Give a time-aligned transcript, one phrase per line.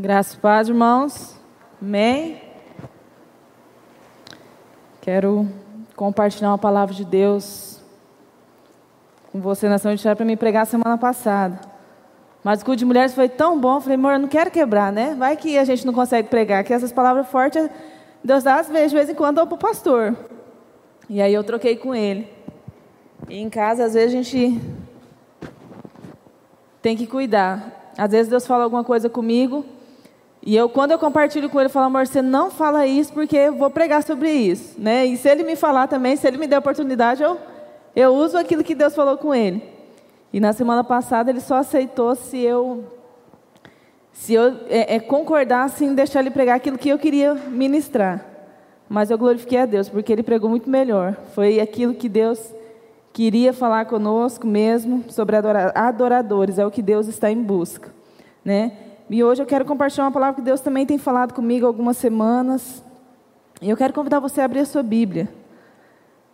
[0.00, 1.34] Graças a paz, irmãos.
[1.82, 2.40] Amém.
[5.00, 5.48] Quero
[5.96, 7.80] compartilhar uma palavra de Deus
[9.32, 11.60] com você, nação de para me pregar semana passada.
[12.44, 15.16] Mas o culto de mulheres foi tão bom, falei, amor, eu não quero quebrar, né?
[15.18, 17.68] Vai que a gente não consegue pregar, que essas palavras fortes,
[18.22, 20.16] Deus dá às vezes, de vez em quando, para o pastor.
[21.10, 22.32] E aí eu troquei com ele.
[23.28, 24.60] E em casa, às vezes, a gente
[26.80, 27.92] tem que cuidar.
[27.98, 29.66] Às vezes Deus fala alguma coisa comigo,
[30.42, 33.36] e eu, quando eu compartilho com ele, eu falo, amor, você não fala isso porque
[33.36, 34.80] eu vou pregar sobre isso.
[34.80, 35.04] Né?
[35.06, 37.38] E se ele me falar também, se ele me der a oportunidade, eu,
[37.94, 39.62] eu uso aquilo que Deus falou com ele.
[40.32, 42.84] E na semana passada ele só aceitou se eu
[44.12, 48.24] se eu é, é, concordasse em deixar ele pregar aquilo que eu queria ministrar.
[48.88, 51.16] Mas eu glorifiquei a Deus, porque ele pregou muito melhor.
[51.34, 52.52] Foi aquilo que Deus
[53.12, 57.94] queria falar conosco mesmo, sobre adoradores, é o que Deus está em busca.
[58.44, 58.72] Né?
[59.10, 62.84] E hoje eu quero compartilhar uma palavra que Deus também tem falado comigo algumas semanas.
[63.60, 65.32] E eu quero convidar você a abrir a sua Bíblia.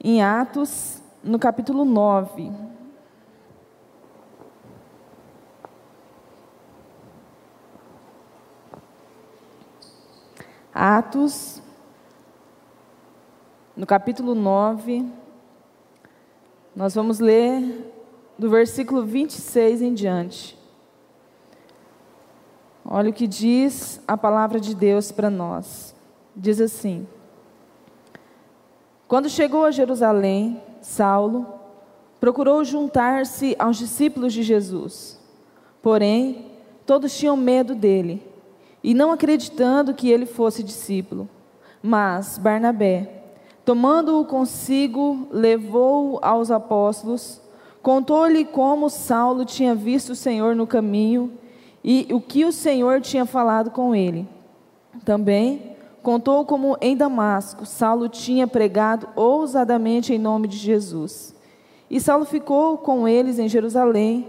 [0.03, 2.51] Em Atos, no capítulo 9.
[10.75, 11.63] Atos,
[13.77, 15.07] no capítulo 9.
[16.75, 17.93] Nós vamos ler
[18.37, 20.64] do versículo 26 em diante.
[22.85, 25.95] Olha o que diz a palavra de Deus para nós.
[26.37, 27.07] Diz assim:
[29.09, 31.47] Quando chegou a Jerusalém, Saulo
[32.21, 35.19] procurou juntar-se aos discípulos de Jesus.
[35.83, 36.47] Porém,
[36.85, 38.23] todos tinham medo dele
[38.83, 41.29] e não acreditando que ele fosse discípulo.
[41.83, 43.25] Mas Barnabé,
[43.65, 47.41] tomando-o consigo, levou-o aos apóstolos,
[47.83, 51.33] contou-lhe como Saulo tinha visto o Senhor no caminho
[51.85, 54.27] e o que o Senhor tinha falado com ele.
[55.05, 61.35] Também contou como em Damasco Saulo tinha pregado ousadamente em nome de Jesus.
[61.91, 64.27] E Saulo ficou com eles em Jerusalém,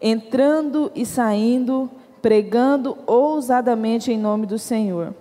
[0.00, 5.14] entrando e saindo, pregando ousadamente em nome do Senhor.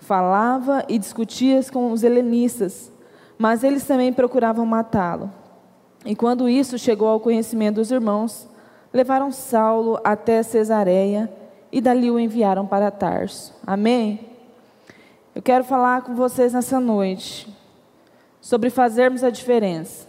[0.00, 2.90] Falava e discutia com os helenistas,
[3.38, 5.30] mas eles também procuravam matá-lo.
[6.04, 8.48] E quando isso chegou ao conhecimento dos irmãos,
[8.92, 11.32] levaram Saulo até Cesareia
[11.72, 13.54] e dali o enviaram para Tarso.
[13.66, 14.28] Amém?
[15.34, 17.48] Eu quero falar com vocês nessa noite
[18.40, 20.08] sobre fazermos a diferença.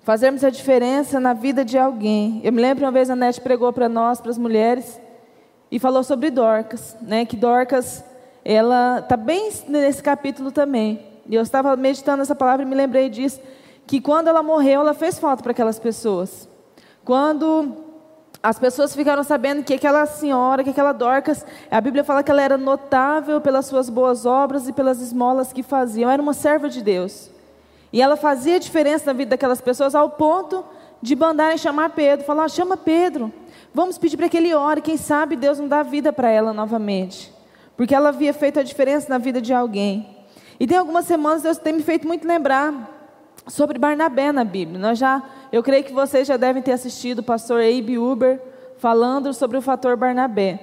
[0.00, 2.40] Fazermos a diferença na vida de alguém.
[2.42, 5.00] Eu me lembro uma vez a Nete pregou para nós, para as mulheres,
[5.70, 7.24] e falou sobre Dorcas, né?
[7.24, 8.04] Que Dorcas,
[8.44, 11.06] ela está bem nesse capítulo também.
[11.28, 13.40] E eu estava meditando essa palavra e me lembrei disso,
[13.86, 16.48] que quando ela morreu, ela fez falta para aquelas pessoas.
[17.04, 17.76] Quando
[18.42, 22.42] as pessoas ficaram sabendo que aquela senhora, que aquela Dorcas, a Bíblia fala que ela
[22.42, 26.10] era notável pelas suas boas obras e pelas esmolas que faziam.
[26.10, 27.30] Era uma serva de Deus.
[27.92, 30.64] E ela fazia diferença na vida daquelas pessoas ao ponto
[31.00, 32.24] de mandarem chamar Pedro.
[32.24, 33.32] Falar, chama Pedro.
[33.72, 34.80] Vamos pedir para que ele ore.
[34.80, 37.32] Quem sabe Deus não dá vida para ela novamente.
[37.76, 40.06] Porque ela havia feito a diferença na vida de alguém.
[40.58, 42.90] E tem algumas semanas Deus tem me feito muito lembrar
[43.46, 44.78] sobre Barnabé na Bíblia.
[44.78, 48.40] Nós já eu creio que vocês já devem ter assistido o pastor Abe Uber
[48.78, 50.58] falando sobre o fator Barnabé.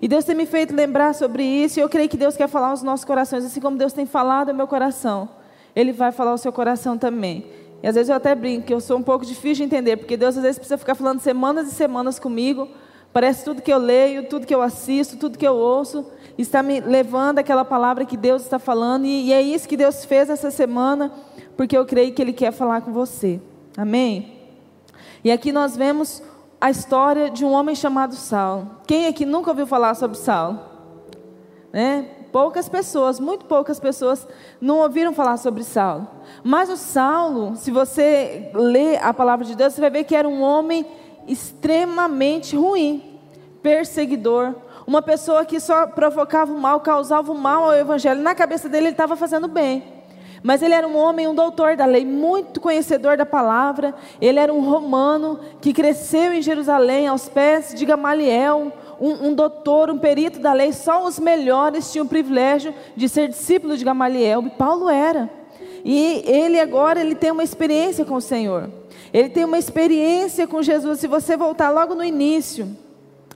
[0.00, 2.70] E Deus tem me feito lembrar sobre isso, e eu creio que Deus quer falar
[2.70, 5.28] aos nossos corações, assim como Deus tem falado ao meu coração.
[5.76, 7.44] Ele vai falar ao seu coração também.
[7.82, 10.16] E às vezes eu até brinco que eu sou um pouco difícil de entender, porque
[10.16, 12.66] Deus às vezes precisa ficar falando semanas e semanas comigo.
[13.12, 16.06] Parece tudo que eu leio, tudo que eu assisto, tudo que eu ouço,
[16.38, 20.04] está me levando aquela palavra que Deus está falando, e, e é isso que Deus
[20.04, 21.12] fez essa semana,
[21.56, 23.40] porque eu creio que Ele quer falar com você.
[23.80, 24.36] Amém?
[25.24, 26.22] E aqui nós vemos
[26.60, 28.70] a história de um homem chamado Saulo.
[28.86, 30.60] Quem aqui nunca ouviu falar sobre Saulo?
[31.72, 32.06] Né?
[32.30, 34.28] Poucas pessoas, muito poucas pessoas
[34.60, 36.06] não ouviram falar sobre Saulo.
[36.44, 40.28] Mas o Saulo, se você ler a palavra de Deus, você vai ver que era
[40.28, 40.84] um homem
[41.26, 43.18] extremamente ruim,
[43.62, 48.20] perseguidor, uma pessoa que só provocava o mal, causava o mal ao evangelho.
[48.20, 49.99] Na cabeça dele ele estava fazendo bem.
[50.42, 53.94] Mas ele era um homem, um doutor da lei, muito conhecedor da palavra.
[54.20, 59.90] Ele era um romano que cresceu em Jerusalém aos pés de Gamaliel, um, um doutor,
[59.90, 60.72] um perito da lei.
[60.72, 64.42] Só os melhores tinham o privilégio de ser discípulo de Gamaliel.
[64.46, 65.30] E Paulo era.
[65.84, 68.70] E ele agora ele tem uma experiência com o Senhor.
[69.12, 71.00] Ele tem uma experiência com Jesus.
[71.00, 72.76] Se você voltar logo no início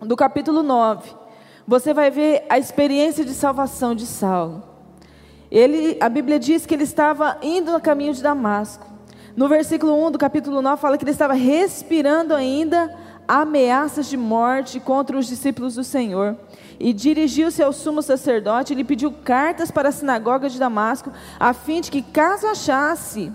[0.00, 1.10] do capítulo 9,
[1.66, 4.73] você vai ver a experiência de salvação de Saulo.
[5.54, 8.84] Ele, a Bíblia diz que ele estava indo no caminho de Damasco.
[9.36, 12.92] No versículo 1 do capítulo 9 fala que ele estava respirando ainda
[13.28, 16.36] ameaças de morte contra os discípulos do Senhor.
[16.80, 21.54] E dirigiu-se ao sumo sacerdote e lhe pediu cartas para a sinagoga de Damasco, a
[21.54, 23.32] fim de que, caso achasse,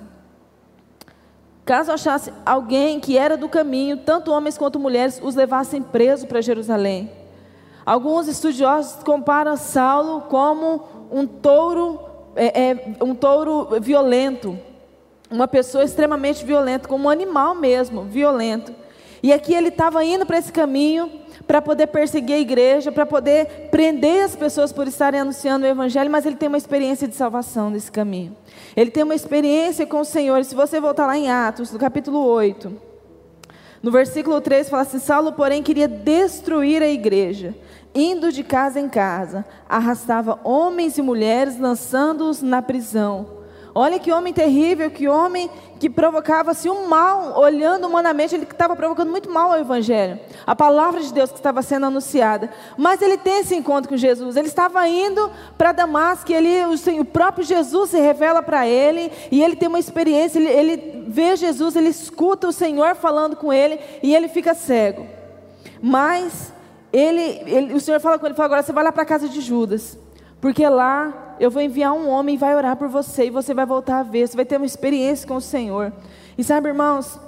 [1.64, 6.42] caso achasse alguém que era do caminho, tanto homens quanto mulheres, os levassem preso para
[6.42, 7.10] Jerusalém.
[7.86, 14.58] Alguns estudiosos comparam Saulo como um touro, é, é, um touro violento,
[15.30, 18.74] uma pessoa extremamente violenta, como um animal mesmo, violento.
[19.22, 21.12] E aqui ele estava indo para esse caminho
[21.46, 26.10] para poder perseguir a igreja, para poder prender as pessoas por estarem anunciando o evangelho,
[26.10, 28.36] mas ele tem uma experiência de salvação nesse caminho.
[28.76, 30.44] Ele tem uma experiência com o Senhor.
[30.46, 32.89] Se você voltar lá em Atos, no capítulo 8,
[33.82, 37.56] no versículo 3 fala assim: Saulo, porém, queria destruir a igreja,
[37.96, 43.39] indo de casa em casa, arrastava homens e mulheres, lançando-os na prisão.
[43.80, 45.50] Olha que homem terrível, que homem
[45.80, 51.00] que provocava-se um mal, olhando humanamente, ele estava provocando muito mal ao Evangelho, a palavra
[51.00, 52.50] de Deus que estava sendo anunciada.
[52.78, 57.06] Mas ele tem esse encontro com Jesus, ele estava indo para Damasco, ele, o, o,
[57.06, 61.78] próprio Jesus se revela para ele, e ele tem uma experiência, ele, ele vê Jesus,
[61.78, 65.08] ele escuta o Senhor falando com ele, e ele fica cego.
[65.82, 66.52] Mas
[66.92, 69.30] ele, ele o Senhor fala com ele, fala, agora você vai lá para a casa
[69.30, 69.98] de Judas,
[70.42, 73.66] porque lá eu vou enviar um homem e vai orar por você e você vai
[73.66, 75.94] voltar a ver, você vai ter uma experiência com o Senhor.
[76.38, 77.20] E sabe, irmãos,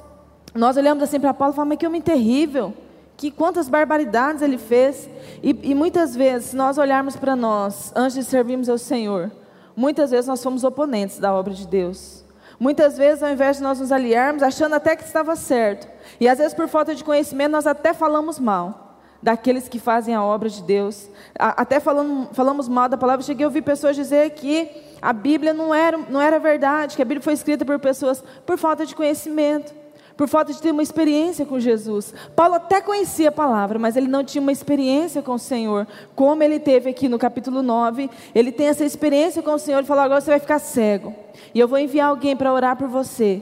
[0.54, 2.74] nós olhamos assim para Paulo e falamos, mas que homem terrível,
[3.16, 5.10] que quantas barbaridades ele fez.
[5.42, 9.32] E, e muitas vezes, nós olharmos para nós, antes de servirmos ao Senhor,
[9.76, 12.26] muitas vezes nós fomos oponentes da obra de Deus.
[12.60, 15.88] Muitas vezes, ao invés de nós nos aliarmos, achando até que estava certo,
[16.20, 18.81] e às vezes por falta de conhecimento, nós até falamos mal
[19.22, 21.10] daqueles que fazem a obra de Deus.
[21.38, 24.70] Até falando, falamos mal da palavra, cheguei a ouvir pessoas dizer que
[25.02, 28.58] a Bíblia não era, não era verdade, que a Bíblia foi escrita por pessoas por
[28.58, 29.74] falta de conhecimento,
[30.16, 32.14] por falta de ter uma experiência com Jesus.
[32.36, 36.44] Paulo até conhecia a palavra, mas ele não tinha uma experiência com o Senhor, como
[36.44, 38.10] ele teve aqui no capítulo 9.
[38.36, 41.16] Ele tem essa experiência com o Senhor e falou: agora você vai ficar cego,
[41.54, 43.42] e eu vou enviar alguém para orar por você.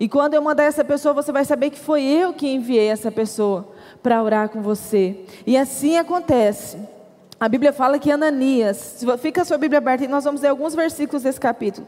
[0.00, 3.12] E quando eu mandar essa pessoa, você vai saber que foi eu que enviei essa
[3.12, 3.68] pessoa
[4.02, 5.26] para orar com você.
[5.46, 6.78] E assim acontece.
[7.38, 10.74] A Bíblia fala que Ananias, fica a sua Bíblia aberta e nós vamos ler alguns
[10.74, 11.86] versículos desse capítulo.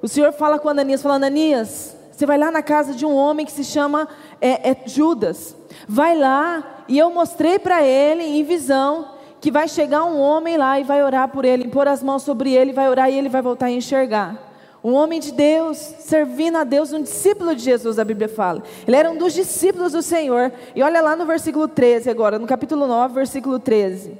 [0.00, 3.44] O Senhor fala com Ananias, fala, Ananias, você vai lá na casa de um homem
[3.44, 4.06] que se chama
[4.40, 5.56] é, é Judas.
[5.88, 9.08] Vai lá e eu mostrei para ele em visão
[9.40, 12.52] que vai chegar um homem lá e vai orar por ele, impor as mãos sobre
[12.52, 14.53] ele, vai orar e ele vai voltar a enxergar
[14.84, 18.62] um homem de Deus, servindo a Deus, um discípulo de Jesus, a Bíblia fala.
[18.86, 20.52] Ele era um dos discípulos do Senhor.
[20.76, 24.18] E olha lá no versículo 13 agora, no capítulo 9, versículo 13.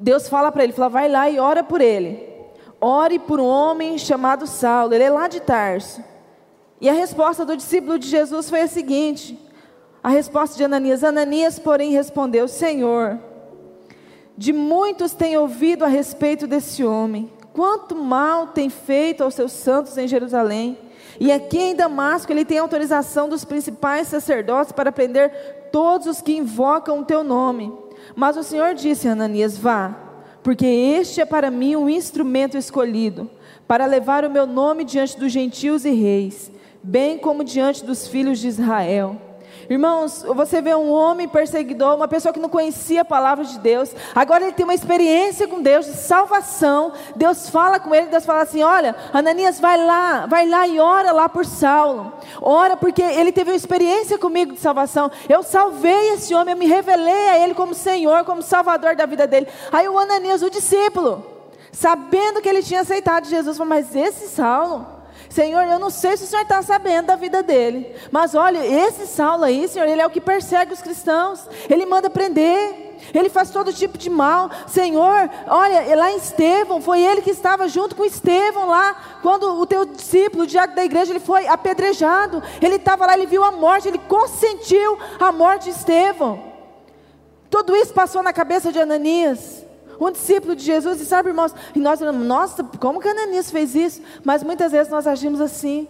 [0.00, 2.28] Deus fala para ele, fala, vai lá e ora por ele.
[2.80, 6.02] Ore por um homem chamado Saulo, ele é lá de Tarso.
[6.80, 9.38] E a resposta do discípulo de Jesus foi a seguinte:
[10.02, 13.18] a resposta de Ananias, Ananias, porém, respondeu: Senhor,
[14.36, 19.96] de muitos tenho ouvido a respeito desse homem quanto mal tem feito aos seus santos
[19.96, 20.76] em Jerusalém.
[21.20, 25.30] E aqui em Damasco ele tem autorização dos principais sacerdotes para prender
[25.70, 27.72] todos os que invocam o teu nome.
[28.16, 29.94] Mas o Senhor disse a Ananias: Vá,
[30.42, 33.30] porque este é para mim um instrumento escolhido,
[33.68, 36.50] para levar o meu nome diante dos gentios e reis,
[36.82, 39.16] bem como diante dos filhos de Israel.
[39.68, 43.94] Irmãos, você vê um homem perseguidor, uma pessoa que não conhecia a palavra de Deus,
[44.14, 46.92] agora ele tem uma experiência com Deus de salvação.
[47.16, 51.12] Deus fala com ele, Deus fala assim: Olha, Ananias, vai lá, vai lá e ora
[51.12, 52.12] lá por Saulo.
[52.40, 55.10] Ora, porque ele teve uma experiência comigo de salvação.
[55.28, 59.26] Eu salvei esse homem, eu me revelei a ele como Senhor, como Salvador da vida
[59.26, 59.48] dele.
[59.72, 61.24] Aí o Ananias, o discípulo,
[61.72, 64.94] sabendo que ele tinha aceitado Jesus, falou: Mas esse Saulo.
[65.34, 69.04] Senhor, eu não sei se o Senhor está sabendo da vida dele, mas olha, esse
[69.04, 73.50] Saulo aí, Senhor, ele é o que persegue os cristãos, ele manda prender, ele faz
[73.50, 74.48] todo tipo de mal.
[74.68, 79.66] Senhor, olha, lá em Estevão, foi ele que estava junto com Estevão lá, quando o
[79.66, 83.50] teu discípulo, o diácono da igreja, ele foi apedrejado, ele estava lá, ele viu a
[83.50, 86.44] morte, ele consentiu a morte de Estevão.
[87.50, 89.64] Tudo isso passou na cabeça de Ananias
[90.08, 94.02] um discípulo de Jesus, e sabe, irmãos, e nós nossa, como que Ananias fez isso?
[94.24, 95.88] Mas muitas vezes nós agimos assim.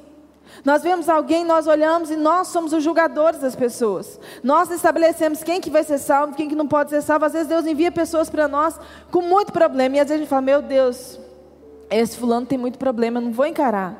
[0.65, 4.21] Nós vemos alguém, nós olhamos e nós somos os julgadores das pessoas.
[4.43, 7.25] Nós estabelecemos quem que vai ser salvo, quem que não pode ser salvo.
[7.25, 8.79] Às vezes Deus envia pessoas para nós
[9.11, 9.97] com muito problema.
[9.97, 11.19] E às vezes a gente fala, meu Deus,
[11.91, 13.97] esse fulano tem muito problema, eu não vou encarar.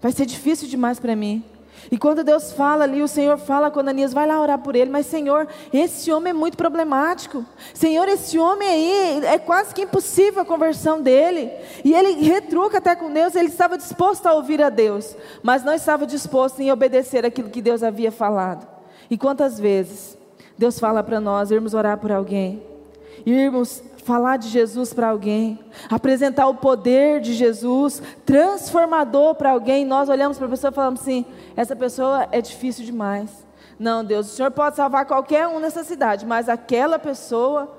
[0.00, 1.44] Vai ser difícil demais para mim.
[1.90, 4.90] E quando Deus fala ali, o Senhor fala com Ananias, vai lá orar por ele,
[4.90, 7.44] mas Senhor, esse homem é muito problemático.
[7.74, 11.50] Senhor, esse homem aí, é quase que impossível a conversão dele.
[11.84, 15.74] E ele retruca até com Deus, ele estava disposto a ouvir a Deus, mas não
[15.74, 18.66] estava disposto em obedecer aquilo que Deus havia falado.
[19.10, 20.16] E quantas vezes
[20.56, 22.62] Deus fala para nós irmos orar por alguém,
[23.26, 25.58] irmos falar de Jesus para alguém,
[25.90, 31.00] apresentar o poder de Jesus transformador para alguém, nós olhamos para a pessoa e falamos
[31.00, 31.24] assim:
[31.56, 33.46] essa pessoa é difícil demais.
[33.78, 37.76] Não, Deus, o Senhor pode salvar qualquer um nessa cidade, mas aquela pessoa,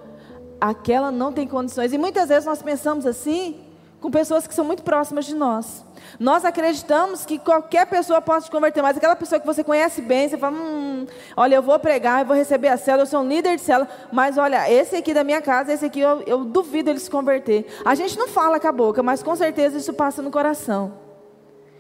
[0.59, 1.93] aquela não tem condições.
[1.93, 3.62] E muitas vezes nós pensamos assim
[4.03, 5.81] com pessoas que são muito próximas de nós.
[6.19, 10.27] Nós acreditamos que qualquer pessoa pode se converter, mas aquela pessoa que você conhece bem,
[10.27, 11.07] você fala, hum,
[11.37, 13.89] olha, eu vou pregar, eu vou receber a célula, eu sou um líder de célula,
[14.11, 17.65] mas olha, esse aqui da minha casa, esse aqui eu, eu duvido ele se converter.
[17.85, 20.95] A gente não fala com a boca, mas com certeza isso passa no coração.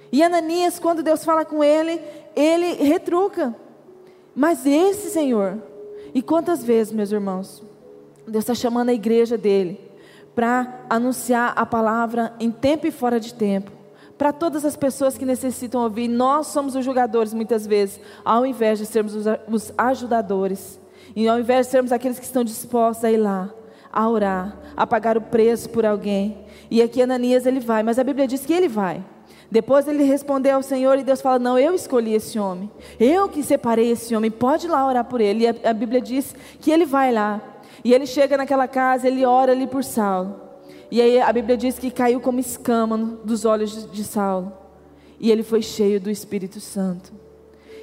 [0.09, 2.01] E Ananias, quando Deus fala com ele,
[2.33, 3.53] ele retruca.
[4.33, 5.61] Mas esse Senhor,
[6.15, 7.61] e quantas vezes, meus irmãos,
[8.25, 9.91] Deus está chamando a igreja dele
[10.35, 13.83] para anunciar a palavra em tempo e fora de tempo
[14.17, 16.07] para todas as pessoas que necessitam ouvir.
[16.07, 19.15] Nós somos os julgadores muitas vezes, ao invés de sermos
[19.47, 20.79] os ajudadores.
[21.15, 23.49] E ao invés de sermos aqueles que estão dispostos a ir lá,
[23.91, 26.37] a orar, a pagar o preço por alguém.
[26.71, 29.03] E aqui Ananias ele vai, mas a Bíblia diz que ele vai.
[29.51, 32.71] Depois ele respondeu ao Senhor e Deus fala: Não, eu escolhi esse homem.
[32.99, 34.31] Eu que separei esse homem.
[34.31, 35.43] Pode ir lá orar por ele.
[35.43, 37.39] E a, a Bíblia diz que ele vai lá.
[37.83, 40.39] E ele chega naquela casa, ele ora ali por Saulo.
[40.89, 44.53] E aí a Bíblia diz que caiu como escama dos olhos de Saulo.
[45.19, 47.11] E ele foi cheio do Espírito Santo.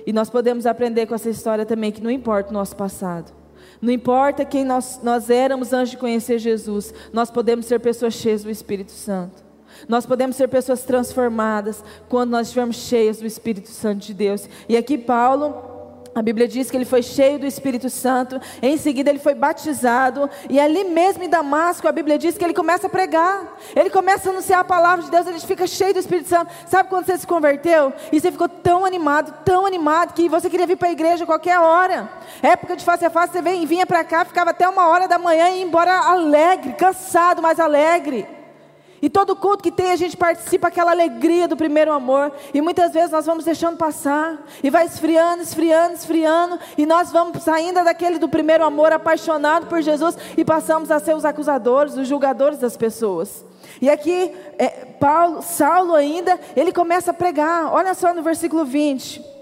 [0.07, 3.33] E nós podemos aprender com essa história também que não importa o nosso passado.
[3.80, 8.42] Não importa quem nós, nós éramos antes de conhecer Jesus, nós podemos ser pessoas cheias
[8.42, 9.42] do Espírito Santo.
[9.88, 14.49] Nós podemos ser pessoas transformadas quando nós estivermos cheias do Espírito Santo de Deus.
[14.69, 15.70] E aqui Paulo
[16.12, 20.29] a Bíblia diz que ele foi cheio do Espírito Santo, em seguida ele foi batizado,
[20.49, 24.29] e ali mesmo em Damasco, a Bíblia diz que ele começa a pregar, ele começa
[24.29, 26.52] a anunciar a palavra de Deus, ele fica cheio do Espírito Santo.
[26.67, 27.93] Sabe quando você se converteu?
[28.11, 31.26] E você ficou tão animado, tão animado, que você queria vir para a igreja a
[31.26, 32.11] qualquer hora.
[32.43, 35.49] Época de face a face, você vinha para cá, ficava até uma hora da manhã
[35.50, 38.39] e ia embora alegre, cansado, mas alegre.
[39.02, 42.33] E todo culto que tem, a gente participa aquela alegria do primeiro amor.
[42.52, 44.47] E muitas vezes nós vamos deixando passar.
[44.62, 46.59] E vai esfriando, esfriando, esfriando.
[46.76, 50.16] E nós vamos saindo daquele do primeiro amor, apaixonado por Jesus.
[50.37, 53.45] E passamos a ser os acusadores, os julgadores das pessoas.
[53.80, 57.73] E aqui, é, Paulo, Saulo ainda, ele começa a pregar.
[57.73, 59.39] Olha só no versículo 20.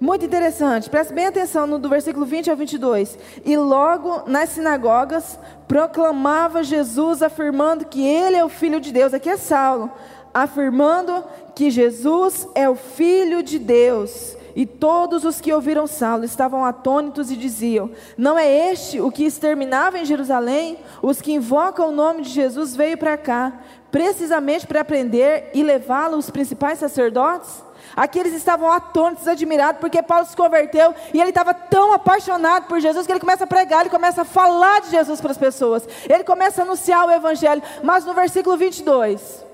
[0.00, 3.18] Muito interessante, preste bem atenção no do versículo 20 ao 22.
[3.44, 5.38] E logo nas sinagogas
[5.68, 9.12] proclamava Jesus, afirmando que ele é o Filho de Deus.
[9.12, 9.92] Aqui é Saulo,
[10.32, 11.22] afirmando
[11.54, 14.38] que Jesus é o Filho de Deus.
[14.56, 19.26] E todos os que ouviram Saulo estavam atônitos e diziam: Não é este o que
[19.26, 20.78] exterminava em Jerusalém?
[21.02, 23.52] Os que invocam o nome de Jesus veio para cá,
[23.90, 27.69] precisamente para prender e levá-lo os principais sacerdotes?
[27.96, 32.80] Aqui eles estavam atônitos, admirados, porque Paulo se converteu e ele estava tão apaixonado por
[32.80, 35.86] Jesus que ele começa a pregar, ele começa a falar de Jesus para as pessoas,
[36.08, 37.62] ele começa a anunciar o Evangelho.
[37.82, 39.44] Mas no versículo 22,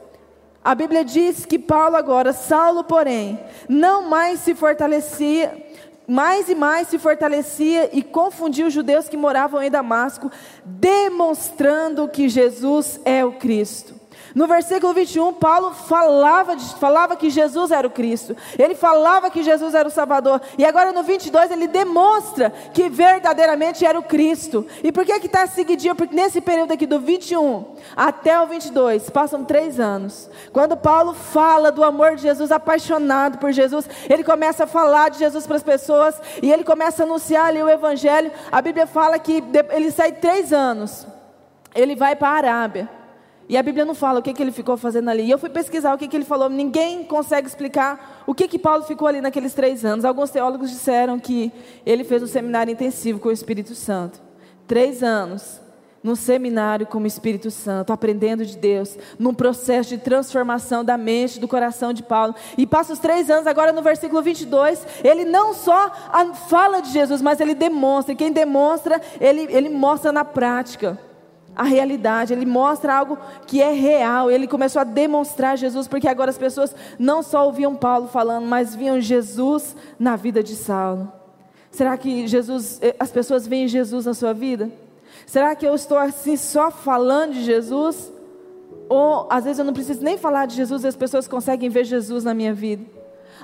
[0.65, 5.65] a Bíblia diz que Paulo agora, Saulo, porém, não mais se fortalecia,
[6.07, 10.31] mais e mais se fortalecia e confundia os judeus que moravam em Damasco,
[10.65, 13.96] demonstrando que Jesus é o Cristo.
[14.37, 19.75] No versículo 21, Paulo falava, falava que Jesus era o Cristo, ele falava que Jesus
[19.75, 24.67] era o Salvador, e agora no 22 ele demonstra que verdadeiramente era o Cristo.
[24.85, 25.95] E por que que está seguidinho?
[25.95, 30.29] Porque nesse período aqui do 21 até o 22, passam três anos.
[30.53, 35.19] Quando Paulo fala do amor de Jesus, apaixonado por Jesus, ele começa a falar de
[35.19, 38.31] Jesus para as pessoas, e ele começa a anunciar ali o Evangelho.
[38.53, 41.07] A Bíblia fala que ele sai três anos,
[41.75, 42.96] ele vai para a Arábia.
[43.49, 45.23] E a Bíblia não fala o que, que ele ficou fazendo ali.
[45.23, 46.49] E eu fui pesquisar o que, que ele falou.
[46.49, 50.05] Ninguém consegue explicar o que, que Paulo ficou ali naqueles três anos.
[50.05, 51.53] Alguns teólogos disseram que
[51.85, 54.21] ele fez um seminário intensivo com o Espírito Santo.
[54.67, 55.61] Três anos
[56.07, 61.41] num seminário com o Espírito Santo, aprendendo de Deus, num processo de transformação da mente,
[61.41, 62.33] do coração de Paulo.
[62.57, 65.91] E passa os três anos, agora no versículo 22, ele não só
[66.49, 68.13] fala de Jesus, mas ele demonstra.
[68.13, 70.97] E quem demonstra, ele, ele mostra na prática
[71.57, 74.31] a realidade, ele mostra algo que é real.
[74.31, 78.75] Ele começou a demonstrar Jesus, porque agora as pessoas não só ouviam Paulo falando, mas
[78.75, 81.11] viam Jesus na vida de Saulo.
[81.71, 84.71] Será que Jesus, eh, as pessoas veem Jesus na sua vida?
[85.27, 88.13] Será que eu estou assim só falando de Jesus?
[88.89, 91.85] Ou às vezes eu não preciso nem falar de Jesus e as pessoas conseguem ver
[91.85, 92.85] Jesus na minha vida?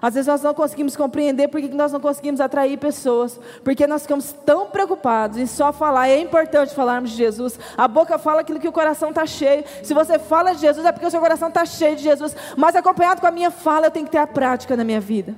[0.03, 4.33] Às vezes nós não conseguimos compreender porque nós não conseguimos atrair pessoas, porque nós ficamos
[4.45, 6.09] tão preocupados em só falar.
[6.09, 7.57] É importante falarmos de Jesus.
[7.79, 9.63] A boca fala aquilo que o coração está cheio.
[9.85, 12.35] Se você fala de Jesus, é porque o seu coração está cheio de Jesus.
[12.57, 15.37] Mas acompanhado com a minha fala, eu tenho que ter a prática na minha vida.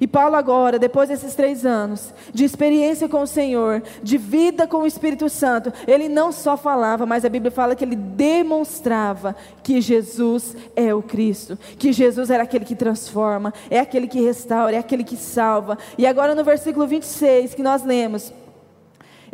[0.00, 4.78] E Paulo, agora, depois desses três anos de experiência com o Senhor, de vida com
[4.78, 9.80] o Espírito Santo, ele não só falava, mas a Bíblia fala que ele demonstrava que
[9.80, 14.78] Jesus é o Cristo, que Jesus era aquele que transforma, é aquele que restaura, é
[14.78, 15.78] aquele que salva.
[15.96, 18.32] E agora no versículo 26 que nós lemos.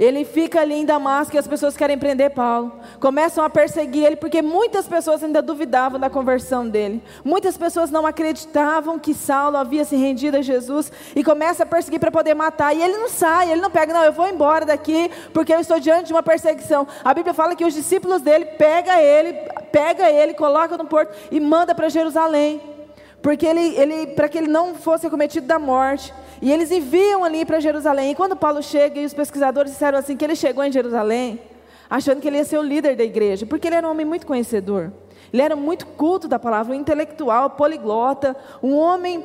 [0.00, 2.72] Ele fica ali em Damasco e as pessoas querem prender Paulo.
[2.98, 7.02] Começam a perseguir ele porque muitas pessoas ainda duvidavam da conversão dele.
[7.22, 12.00] Muitas pessoas não acreditavam que Saulo havia se rendido a Jesus e começa a perseguir
[12.00, 12.74] para poder matar.
[12.74, 15.78] E ele não sai, ele não pega, não, eu vou embora daqui porque eu estou
[15.78, 16.88] diante de uma perseguição.
[17.04, 19.34] A Bíblia fala que os discípulos dele pega ele,
[19.70, 22.79] pega ele, coloca no porto e manda para Jerusalém.
[23.22, 26.12] Porque ele, ele para que ele não fosse acometido da morte.
[26.40, 28.12] E eles enviam ali para Jerusalém.
[28.12, 31.40] E quando Paulo chega, e os pesquisadores disseram assim que ele chegou em Jerusalém,
[31.88, 34.26] achando que ele ia ser o líder da igreja, porque ele era um homem muito
[34.26, 34.92] conhecedor.
[35.32, 39.24] Ele era muito culto da palavra, um intelectual, poliglota, um homem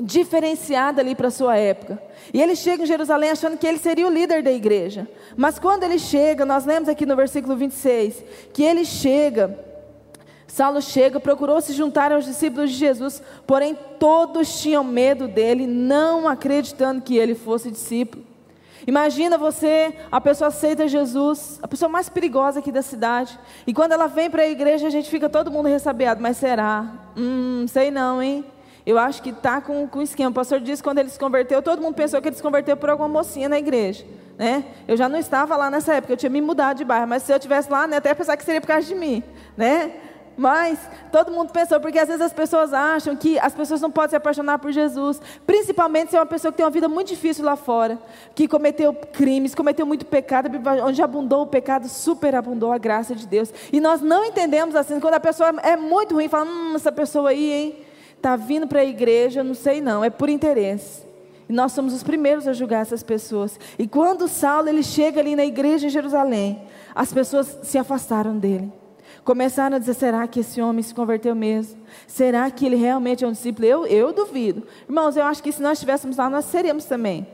[0.00, 2.00] diferenciado ali para a sua época.
[2.32, 5.08] E ele chega em Jerusalém achando que ele seria o líder da igreja.
[5.36, 9.58] Mas quando ele chega, nós lemos aqui no versículo 26, que ele chega
[10.52, 16.28] Saulo chega, procurou se juntar aos discípulos de Jesus, porém todos tinham medo dele, não
[16.28, 18.22] acreditando que ele fosse discípulo.
[18.86, 23.92] Imagina você, a pessoa aceita Jesus, a pessoa mais perigosa aqui da cidade, e quando
[23.92, 26.84] ela vem para a igreja, a gente fica todo mundo ressabiado, mas será?
[27.16, 28.44] Hum, sei não, hein?
[28.84, 30.28] Eu acho que está com, com esquema.
[30.28, 32.76] O pastor disse que quando ele se converteu, todo mundo pensou que ele se converteu
[32.76, 34.04] por alguma mocinha na igreja.
[34.36, 34.64] Né?
[34.86, 37.32] Eu já não estava lá nessa época, eu tinha me mudado de bairro, mas se
[37.32, 39.22] eu estivesse lá, né, até pensar que seria por causa de mim.
[39.56, 39.92] Né?
[40.36, 40.78] Mas
[41.10, 44.16] todo mundo pensou, porque às vezes as pessoas acham que as pessoas não podem se
[44.16, 47.56] apaixonar por Jesus, principalmente se é uma pessoa que tem uma vida muito difícil lá
[47.56, 47.98] fora,
[48.34, 50.50] que cometeu crimes, cometeu muito pecado,
[50.84, 53.52] onde abundou o pecado, superabundou a graça de Deus.
[53.72, 57.30] E nós não entendemos assim, quando a pessoa é muito ruim, fala, hum, essa pessoa
[57.30, 57.76] aí, hein,
[58.16, 61.02] está vindo para a igreja, não sei não, é por interesse.
[61.48, 63.58] E nós somos os primeiros a julgar essas pessoas.
[63.78, 66.62] E quando Saulo ele chega ali na igreja em Jerusalém,
[66.94, 68.72] as pessoas se afastaram dele.
[69.24, 71.80] Começaram a dizer: será que esse homem se converteu mesmo?
[72.06, 73.66] Será que ele realmente é um discípulo?
[73.66, 74.66] Eu, eu duvido.
[74.88, 77.26] Irmãos, eu acho que se nós estivéssemos lá, nós seríamos também.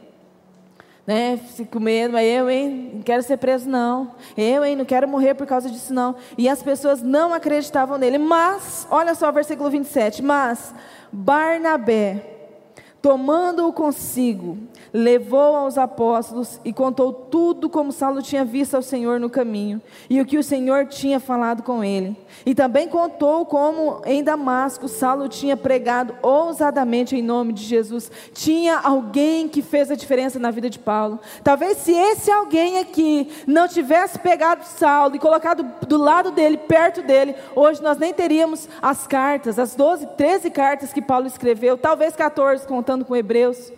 [1.06, 1.40] Né?
[1.70, 2.90] Com medo, mas eu, hein?
[2.96, 4.14] Não quero ser preso, não.
[4.36, 4.76] Eu, hein?
[4.76, 6.14] Não quero morrer por causa disso, não.
[6.36, 8.18] E as pessoas não acreditavam nele.
[8.18, 10.22] Mas, olha só o versículo 27.
[10.22, 10.74] Mas
[11.10, 12.37] Barnabé,
[13.00, 14.58] tomando-o consigo,
[14.92, 19.80] levou aos apóstolos e contou tudo como Saulo tinha visto ao Senhor no caminho
[20.10, 22.16] e o que o Senhor tinha falado com ele.
[22.44, 28.10] E também contou como em Damasco Saulo tinha pregado ousadamente em nome de Jesus.
[28.32, 31.20] Tinha alguém que fez a diferença na vida de Paulo.
[31.44, 37.02] Talvez se esse alguém aqui não tivesse pegado Saulo e colocado do lado dele, perto
[37.02, 42.16] dele, hoje nós nem teríamos as cartas, as 12, 13 cartas que Paulo escreveu, talvez
[42.16, 42.66] 14
[43.04, 43.72] com Hebreus.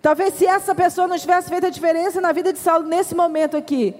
[0.00, 3.56] Talvez se essa pessoa não tivesse feito a diferença na vida de Saulo nesse momento
[3.56, 3.94] aqui,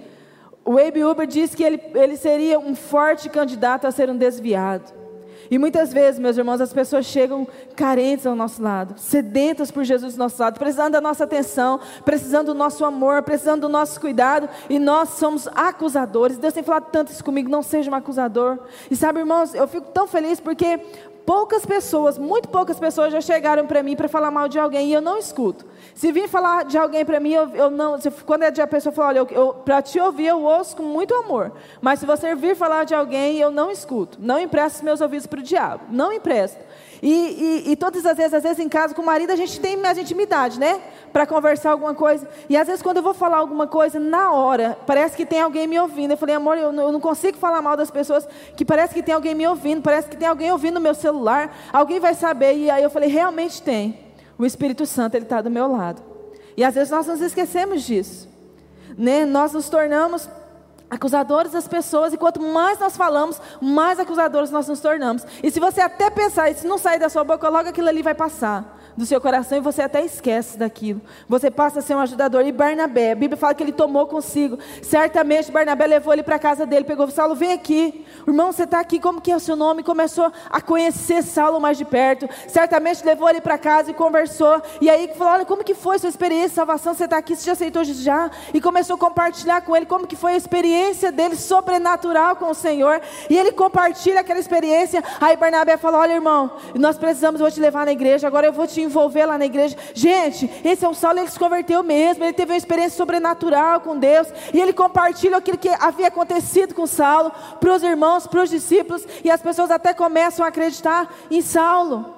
[0.65, 5.03] o Abe Uber disse que ele, ele seria um forte candidato a ser um desviado.
[5.51, 10.15] E muitas vezes, meus irmãos, as pessoas chegam carentes ao nosso lado, sedentas por Jesus
[10.15, 14.49] do nosso lado, precisando da nossa atenção, precisando do nosso amor, precisando do nosso cuidado,
[14.69, 16.37] e nós somos acusadores.
[16.37, 18.57] Deus tem falado tanto isso comigo, não seja um acusador.
[18.89, 20.79] E sabe, irmãos, eu fico tão feliz porque
[21.25, 24.93] poucas pessoas, muito poucas pessoas já chegaram para mim para falar mal de alguém e
[24.93, 25.65] eu não escuto.
[25.95, 27.99] Se vir falar de alguém para mim, eu, eu, não.
[27.99, 30.75] Se, quando é de a pessoa falar, olha, eu, eu para te ouvir eu ouço
[30.75, 31.51] com muito amor.
[31.81, 34.17] Mas se você vir falar de alguém, eu não escuto.
[34.21, 35.83] Não empresto meus ouvidos para o diabo.
[35.89, 36.59] Não empresto.
[37.01, 39.59] E, e, e, todas as vezes, às vezes em casa com o marido, a gente
[39.59, 40.79] tem mais intimidade, né?
[41.13, 42.27] Para conversar alguma coisa.
[42.49, 45.67] E às vezes quando eu vou falar alguma coisa, na hora, parece que tem alguém
[45.67, 46.11] me ouvindo.
[46.11, 49.35] Eu falei, amor, eu não, consigo falar mal das pessoas, que parece que tem alguém
[49.35, 51.55] me ouvindo, parece que tem alguém ouvindo no meu celular.
[51.71, 52.55] Alguém vai saber.
[52.55, 53.99] E aí eu falei, realmente tem.
[54.39, 56.01] O Espírito Santo, ele está do meu lado.
[56.57, 58.27] E às vezes nós nos esquecemos disso.
[58.97, 59.23] Né?
[59.23, 60.27] Nós nos tornamos
[60.89, 65.25] acusadores das pessoas, e quanto mais nós falamos, mais acusadores nós nos tornamos.
[65.41, 68.01] E se você até pensar, e se não sair da sua boca, logo aquilo ali
[68.01, 71.01] vai passar do seu coração e você até esquece daquilo.
[71.27, 72.45] Você passa a ser um ajudador.
[72.45, 74.57] E Barnabé, a Bíblia fala que ele tomou consigo.
[74.81, 78.05] Certamente Barnabé levou ele para a casa dele, pegou Saulo, vem aqui.
[78.27, 79.83] Irmão, você está aqui, como que é o seu nome?
[79.83, 82.27] Começou a conhecer Saulo mais de perto.
[82.47, 84.61] Certamente levou ele para casa e conversou.
[84.79, 86.93] E aí falou, olha, como que foi sua experiência de salvação?
[86.93, 88.29] Você está aqui, você já aceitou já?
[88.53, 92.53] E começou a compartilhar com ele como que foi a experiência dele sobrenatural com o
[92.53, 93.01] Senhor.
[93.29, 95.03] E ele compartilha aquela experiência.
[95.19, 98.67] Aí Barnabé falou, olha irmão, nós precisamos, vou te levar na igreja, agora eu vou
[98.67, 99.75] te envolver lá na igreja.
[99.93, 103.97] Gente, esse é um Saulo, ele se converteu mesmo, ele teve uma experiência sobrenatural com
[103.97, 108.49] Deus, e ele compartilha aquilo que havia acontecido com Saulo para os irmãos, para os
[108.49, 112.13] discípulos, e as pessoas até começam a acreditar em Saulo.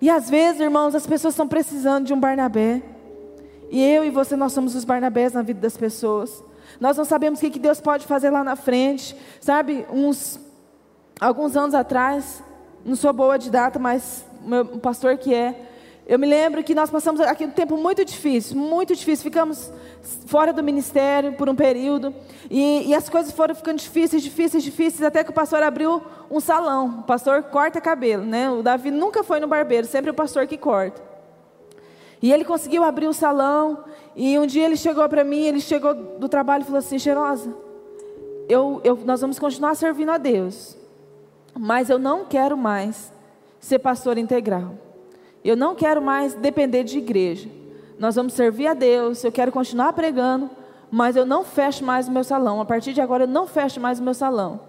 [0.00, 2.82] E às vezes, irmãos, as pessoas estão precisando de um Barnabé.
[3.70, 6.42] E eu e você, nós somos os Barnabés na vida das pessoas.
[6.80, 9.16] Nós não sabemos o que Deus pode fazer lá na frente.
[9.40, 10.40] Sabe, uns
[11.20, 12.42] alguns anos atrás,
[12.84, 15.69] não sou boa de data, mas meu pastor que é,
[16.10, 19.22] eu me lembro que nós passamos aqui um tempo muito difícil, muito difícil.
[19.22, 19.72] Ficamos
[20.26, 22.12] fora do ministério por um período.
[22.50, 26.40] E, e, as coisas foram ficando difíceis, difíceis, difíceis, até que o pastor abriu um
[26.40, 26.98] salão.
[26.98, 28.50] O pastor corta cabelo, né?
[28.50, 31.00] O Davi nunca foi no barbeiro, sempre o pastor que corta.
[32.20, 33.84] E ele conseguiu abrir o salão.
[34.16, 37.54] E um dia ele chegou para mim, ele chegou do trabalho e falou assim: Cheirosa,
[38.48, 40.76] eu, eu, nós vamos continuar servindo a Deus,
[41.56, 43.12] mas eu não quero mais
[43.60, 44.89] ser pastor integral.
[45.44, 47.48] Eu não quero mais depender de igreja.
[47.98, 50.48] Nós vamos servir a Deus, eu quero continuar pregando,
[50.90, 52.60] mas eu não fecho mais o meu salão.
[52.60, 54.60] A partir de agora eu não fecho mais o meu salão.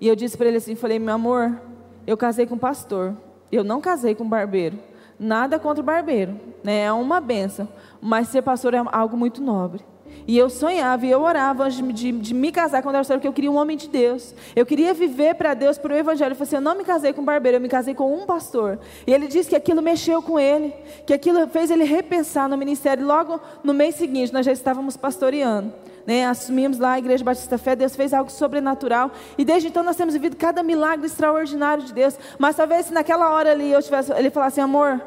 [0.00, 1.60] E eu disse para ele assim, falei, meu amor,
[2.06, 3.14] eu casei com pastor.
[3.52, 4.78] Eu não casei com barbeiro.
[5.18, 6.84] Nada contra o barbeiro, né?
[6.84, 7.68] É uma benção.
[8.00, 9.84] Mas ser pastor é algo muito nobre.
[10.26, 13.28] E eu sonhava e eu orava antes de, de, me casar eu era solteira, porque
[13.28, 14.34] eu queria um homem de Deus.
[14.54, 16.32] Eu queria viver para Deus, para o Evangelho.
[16.32, 18.26] Eu falei assim: eu não me casei com um barbeiro, eu me casei com um
[18.26, 18.78] pastor.
[19.06, 20.74] E ele disse que aquilo mexeu com ele,
[21.06, 23.06] que aquilo fez ele repensar no ministério.
[23.06, 25.72] Logo no mês seguinte, nós já estávamos pastoreando.
[26.06, 29.10] Né, assumimos lá a Igreja Batista Fé, Deus fez algo sobrenatural.
[29.36, 32.18] E desde então nós temos vivido cada milagre extraordinário de Deus.
[32.38, 35.00] Mas talvez se naquela hora ali eu tivesse, ele falasse, amor,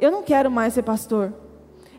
[0.00, 1.32] eu não quero mais ser pastor.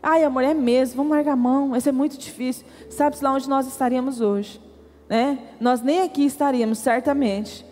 [0.02, 2.64] Ai, amor, é mesmo, vamos largar a mão, isso é muito difícil.
[2.90, 4.60] Sabe-se lá onde nós estaríamos hoje?
[5.08, 5.38] Né?
[5.60, 7.66] Nós nem aqui estaríamos, certamente.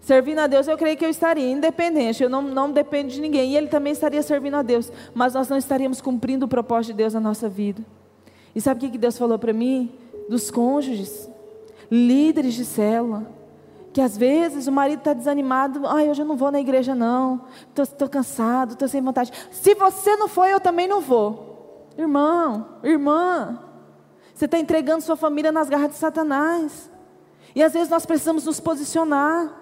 [0.00, 3.52] Servindo a Deus, eu creio que eu estaria independente, eu não, não dependo de ninguém.
[3.52, 6.98] E Ele também estaria servindo a Deus, mas nós não estaríamos cumprindo o propósito de
[6.98, 7.84] Deus na nossa vida.
[8.54, 9.92] E sabe o que Deus falou para mim?
[10.28, 11.28] Dos cônjuges,
[11.90, 13.26] líderes de célula,
[13.92, 17.42] que às vezes o marido está desanimado, ai, hoje eu não vou na igreja não,
[17.76, 19.32] estou cansado, estou sem vontade.
[19.50, 21.88] Se você não for, eu também não vou.
[21.96, 23.58] Irmão, irmã,
[24.34, 26.88] você está entregando sua família nas garras de Satanás.
[27.54, 29.52] E às vezes nós precisamos nos posicionar.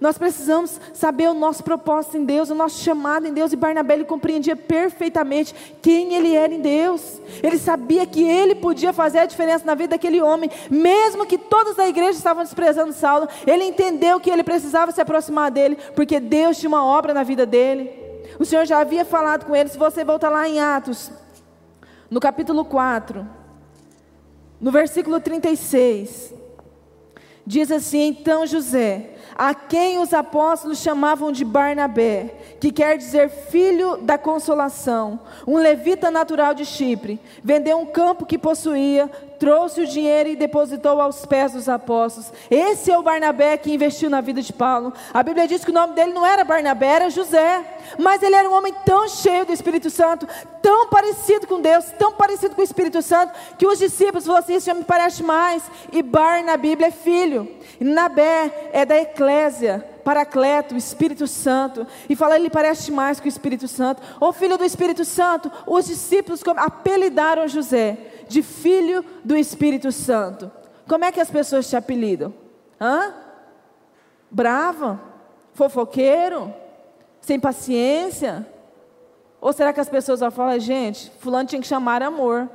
[0.00, 3.52] Nós precisamos saber o nosso propósito em Deus, o nosso chamado em Deus.
[3.52, 7.20] E Barnabé ele compreendia perfeitamente quem ele era em Deus.
[7.42, 11.76] Ele sabia que ele podia fazer a diferença na vida daquele homem, mesmo que todos
[11.76, 13.28] da igreja estavam desprezando Saulo.
[13.46, 17.46] Ele entendeu que ele precisava se aproximar dele, porque Deus tinha uma obra na vida
[17.46, 17.90] dele.
[18.38, 19.68] O Senhor já havia falado com ele.
[19.68, 21.10] Se você voltar lá em Atos,
[22.10, 23.26] no capítulo 4,
[24.60, 26.34] no versículo 36,
[27.46, 33.98] diz assim: Então José, a quem os apóstolos chamavam de Barnabé, que quer dizer filho
[33.98, 40.28] da consolação, um levita natural de Chipre, vendeu um campo que possuía, trouxe o dinheiro
[40.28, 42.32] e depositou aos pés dos apóstolos.
[42.50, 44.92] Esse é o Barnabé que investiu na vida de Paulo.
[45.12, 47.64] A Bíblia diz que o nome dele não era Barnabé, era José.
[47.98, 50.26] Mas ele era um homem tão cheio do Espírito Santo,
[50.60, 54.54] tão parecido com Deus, tão parecido com o Espírito Santo, que os discípulos falaram assim:
[54.54, 55.62] Esse homem parece mais.
[55.92, 57.48] E Bar na Bíblia é filho.
[57.80, 59.84] Nabé é da eclésia.
[60.06, 64.00] Paracleto, Espírito Santo, e fala, ele parece mais com o Espírito Santo.
[64.20, 70.50] O filho do Espírito Santo, os discípulos apelidaram José de filho do Espírito Santo.
[70.88, 72.32] Como é que as pessoas te apelidam?
[72.80, 73.14] Hã?
[74.30, 75.00] Brava?
[75.54, 76.52] Fofoqueiro?
[77.20, 78.46] Sem paciência?
[79.40, 82.48] Ou será que as pessoas vão falar, gente, fulano tinha que chamar amor.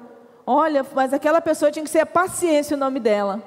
[0.45, 3.41] Olha, mas aquela pessoa tinha que ser paciência o nome dela.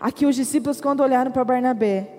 [0.00, 2.18] Aqui os discípulos, quando olharam para Barnabé,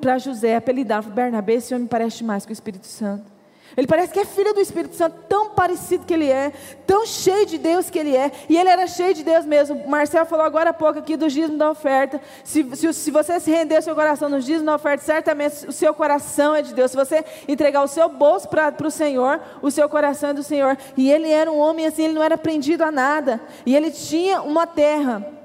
[0.00, 3.30] para José, apelidaram Barnabé, esse homem parece mais com o Espírito Santo.
[3.76, 6.52] Ele parece que é filho do Espírito Santo, tão parecido que ele é,
[6.86, 9.86] tão cheio de Deus que ele é, e ele era cheio de Deus mesmo.
[9.88, 12.20] Marcel falou agora há pouco aqui dos dízimos da oferta.
[12.44, 15.72] Se, se, se você se render o seu coração nos dízimos da oferta, certamente o
[15.72, 16.90] seu coração é de Deus.
[16.90, 20.76] Se você entregar o seu bolso para o Senhor, o seu coração é do Senhor.
[20.96, 24.42] E ele era um homem assim, ele não era prendido a nada, e ele tinha
[24.42, 25.41] uma terra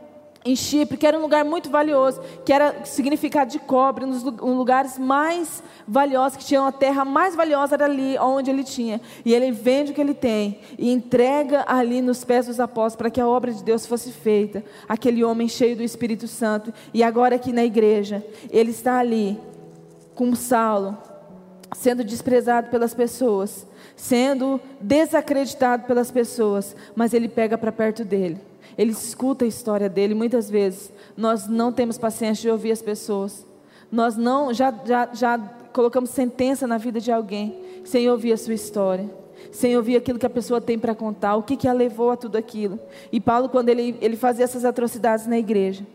[0.47, 4.23] em Chipre, que era um lugar muito valioso, que era significado de cobre, um dos
[4.23, 9.01] lugares mais valiosos, que tinha uma terra mais valiosa era ali onde ele tinha.
[9.25, 13.09] E ele vende o que ele tem e entrega ali nos pés dos apóstolos para
[13.09, 14.63] que a obra de Deus fosse feita.
[14.87, 16.73] Aquele homem cheio do Espírito Santo.
[16.93, 19.37] E agora aqui na igreja, ele está ali
[20.15, 20.97] com Saulo,
[21.75, 28.39] sendo desprezado pelas pessoas, sendo desacreditado pelas pessoas, mas ele pega para perto dele
[28.77, 30.13] ele escuta a história dele.
[30.13, 33.45] Muitas vezes nós não temos paciência de ouvir as pessoas.
[33.91, 35.37] Nós não já, já, já
[35.71, 39.09] colocamos sentença na vida de alguém sem ouvir a sua história,
[39.51, 42.17] sem ouvir aquilo que a pessoa tem para contar, o que, que a levou a
[42.17, 42.79] tudo aquilo.
[43.11, 45.85] E Paulo, quando ele, ele fazia essas atrocidades na igreja,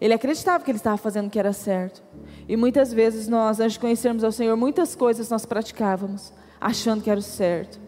[0.00, 2.02] ele acreditava que ele estava fazendo o que era certo.
[2.48, 7.10] E muitas vezes nós, antes de conhecermos ao Senhor, muitas coisas nós praticávamos achando que
[7.10, 7.80] era o certo.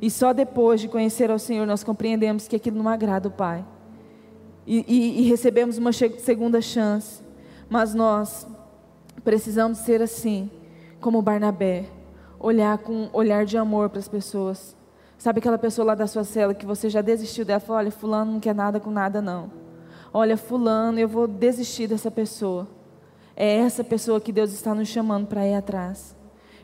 [0.00, 3.64] E só depois de conhecer ao Senhor nós compreendemos que aquilo não agrada o Pai.
[4.66, 7.22] E, e, e recebemos uma segunda chance.
[7.68, 8.46] Mas nós
[9.24, 10.50] precisamos ser assim,
[11.00, 11.86] como Barnabé,
[12.38, 14.76] olhar com olhar de amor para as pessoas.
[15.18, 17.60] Sabe aquela pessoa lá da sua cela que você já desistiu dela?
[17.60, 19.50] Falou, olha, fulano não quer nada com nada não.
[20.12, 22.66] Olha, fulano, eu vou desistir dessa pessoa.
[23.36, 26.16] É essa pessoa que Deus está nos chamando para ir atrás.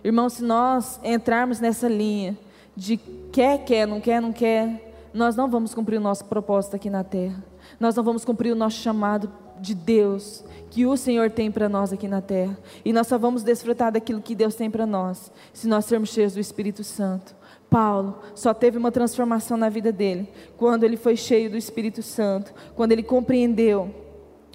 [0.03, 2.37] Irmão, se nós entrarmos nessa linha
[2.75, 2.97] de
[3.33, 7.05] quer, quer, não quer, não quer, nós não vamos cumprir o nosso propósito aqui na
[7.05, 7.43] terra.
[7.79, 11.93] Nós não vamos cumprir o nosso chamado de Deus, que o Senhor tem para nós
[11.93, 12.59] aqui na terra.
[12.85, 16.35] E nós só vamos desfrutar daquilo que Deus tem para nós, se nós sermos cheios
[16.35, 17.35] do Espírito Santo.
[17.69, 22.55] Paulo só teve uma transformação na vida dele quando ele foi cheio do Espírito Santo,
[22.75, 23.93] quando ele compreendeu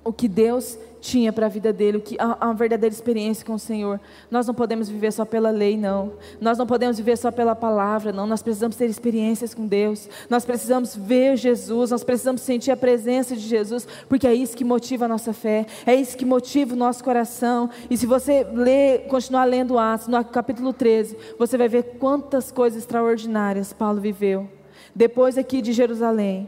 [0.04, 3.55] o que Deus tinha para a vida dele, o que a, a, verdadeira experiência com
[3.55, 3.99] o Senhor.
[4.29, 6.13] Nós não podemos viver só pela lei, não.
[6.39, 8.27] Nós não podemos viver só pela palavra, não.
[8.27, 10.07] Nós precisamos ter experiências com Deus.
[10.29, 14.63] Nós precisamos ver Jesus, nós precisamos sentir a presença de Jesus, porque é isso que
[14.63, 17.69] motiva a nossa fé, é isso que motiva o nosso coração.
[17.89, 22.83] E se você ler, continuar lendo Atos, no capítulo 13, você vai ver quantas coisas
[22.83, 24.47] extraordinárias Paulo viveu.
[24.95, 26.47] Depois aqui de Jerusalém,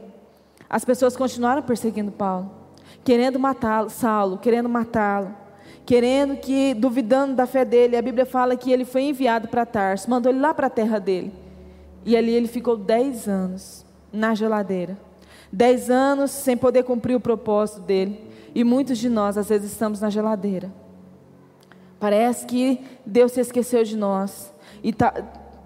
[0.69, 2.62] as pessoas continuaram perseguindo Paulo
[3.03, 5.35] querendo matá-lo, Saulo, querendo matá-lo,
[5.85, 10.09] querendo que, duvidando da fé dele, a Bíblia fala que ele foi enviado para Tarso,
[10.09, 11.33] mandou ele lá para a terra dele.
[12.05, 14.97] E ali ele ficou dez anos na geladeira.
[15.51, 18.19] Dez anos sem poder cumprir o propósito dele.
[18.55, 20.71] E muitos de nós, às vezes, estamos na geladeira.
[21.99, 24.53] Parece que Deus se esqueceu de nós.
[24.83, 25.13] E tá,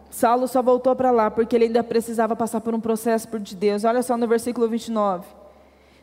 [0.10, 3.84] Saulo só voltou para lá porque ele ainda precisava passar por um processo de Deus.
[3.84, 5.26] Olha só no versículo 29.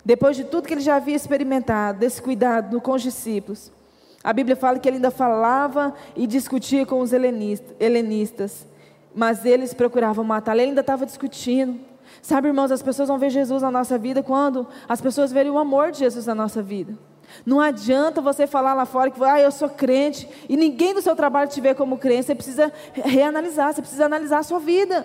[0.05, 3.73] Depois de tudo que ele já havia experimentado, desse cuidado com os discípulos,
[4.23, 8.67] a Bíblia fala que ele ainda falava e discutia com os helenistas,
[9.15, 10.61] mas eles procuravam matá-lo.
[10.61, 11.79] Ele ainda estava discutindo.
[12.23, 15.59] Sabe, irmãos, as pessoas vão ver Jesus na nossa vida quando as pessoas verem o
[15.59, 16.97] amor de Jesus na nossa vida.
[17.45, 21.17] Não adianta você falar lá fora que ah, eu sou crente e ninguém do seu
[21.17, 22.25] trabalho te vê como crente.
[22.27, 25.05] Você precisa reanalisar, você precisa analisar a sua vida.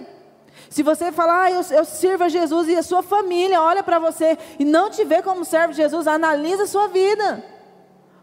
[0.69, 3.99] Se você falar, ah, eu, eu sirvo a Jesus e a sua família olha para
[3.99, 7.43] você e não te vê como serve Jesus, analisa a sua vida.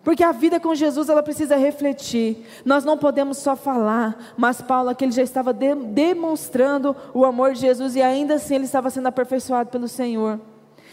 [0.06, 2.46] Porque a vida com Jesus ela precisa refletir.
[2.64, 7.54] Nós não podemos só falar, mas Paulo aqui ele já estava de, demonstrando o amor
[7.54, 10.38] de Jesus e ainda assim ele estava sendo aperfeiçoado pelo Senhor.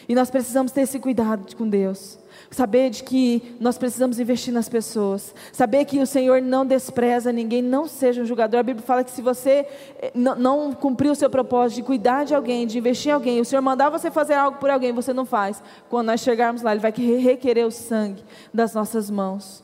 [0.08, 2.20] E nós precisamos ter esse cuidado com Deus.
[2.50, 5.34] Saber de que nós precisamos investir nas pessoas.
[5.52, 8.60] Saber que o Senhor não despreza ninguém, não seja um julgador.
[8.60, 9.66] A Bíblia fala que se você
[10.00, 13.46] eh, não cumprir o seu propósito de cuidar de alguém, de investir em alguém, o
[13.46, 15.64] Senhor mandar você fazer algo por alguém, você não faz.
[15.90, 19.63] Quando nós chegarmos lá, Ele vai requerer o sangue das nossas mãos.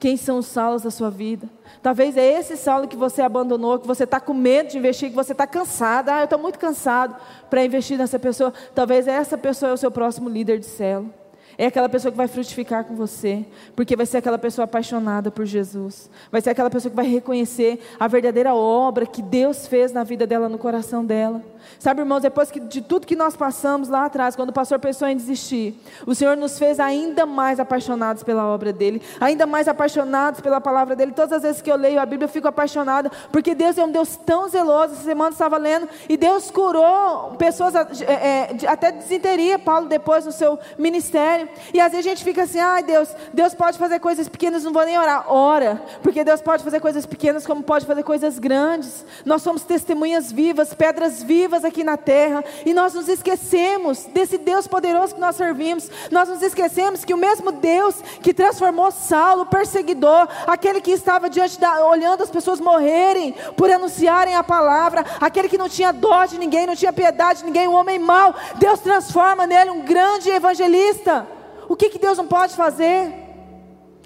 [0.00, 1.46] Quem são os salos da sua vida?
[1.82, 5.14] Talvez é esse salo que você abandonou, que você está com medo de investir, que
[5.14, 6.08] você está cansado.
[6.08, 7.14] Ah, eu estou muito cansado
[7.50, 8.50] para investir nessa pessoa.
[8.74, 11.19] Talvez essa pessoa é o seu próximo líder de célula.
[11.60, 13.44] É aquela pessoa que vai frutificar com você,
[13.76, 16.08] porque vai ser aquela pessoa apaixonada por Jesus.
[16.32, 20.26] Vai ser aquela pessoa que vai reconhecer a verdadeira obra que Deus fez na vida
[20.26, 21.42] dela, no coração dela.
[21.78, 25.06] Sabe, irmãos, depois que, de tudo que nós passamos lá atrás, quando o pastor pensou
[25.06, 30.40] em desistir, o Senhor nos fez ainda mais apaixonados pela obra dele, ainda mais apaixonados
[30.40, 31.12] pela palavra dele.
[31.12, 33.92] Todas as vezes que eu leio a Bíblia, eu fico apaixonada, porque Deus é um
[33.92, 34.94] Deus tão zeloso.
[34.94, 40.24] Essa semana eu estava lendo, e Deus curou pessoas é, é, até desinteria, Paulo, depois
[40.24, 41.49] no seu ministério.
[41.72, 44.72] E às vezes a gente fica assim, ai Deus, Deus pode fazer coisas pequenas, não
[44.72, 45.30] vou nem orar.
[45.32, 49.04] Ora, porque Deus pode fazer coisas pequenas como pode fazer coisas grandes.
[49.24, 52.44] Nós somos testemunhas vivas, pedras vivas aqui na terra.
[52.64, 55.90] E nós nos esquecemos desse Deus poderoso que nós servimos.
[56.10, 61.58] Nós nos esquecemos que o mesmo Deus que transformou Saulo, perseguidor, aquele que estava diante
[61.60, 66.38] da, olhando as pessoas morrerem por anunciarem a palavra, aquele que não tinha dó de
[66.38, 71.26] ninguém, não tinha piedade de ninguém, um homem mau, Deus transforma nele um grande evangelista.
[71.70, 73.14] O que, que Deus não pode fazer?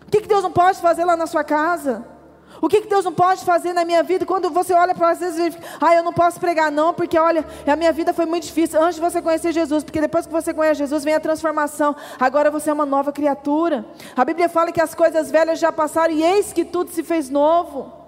[0.07, 2.05] O que, que Deus não pode fazer lá na sua casa?
[2.61, 4.27] O que, que Deus não pode fazer na minha vida?
[4.27, 7.75] Quando você olha para às vezes, ah, eu não posso pregar não, porque olha, a
[7.75, 10.81] minha vida foi muito difícil antes de você conhecer Jesus, porque depois que você conhece
[10.81, 11.97] Jesus vem a transformação.
[12.21, 13.87] Agora você é uma nova criatura.
[14.15, 17.31] A Bíblia fala que as coisas velhas já passaram e eis que tudo se fez
[17.31, 18.04] novo.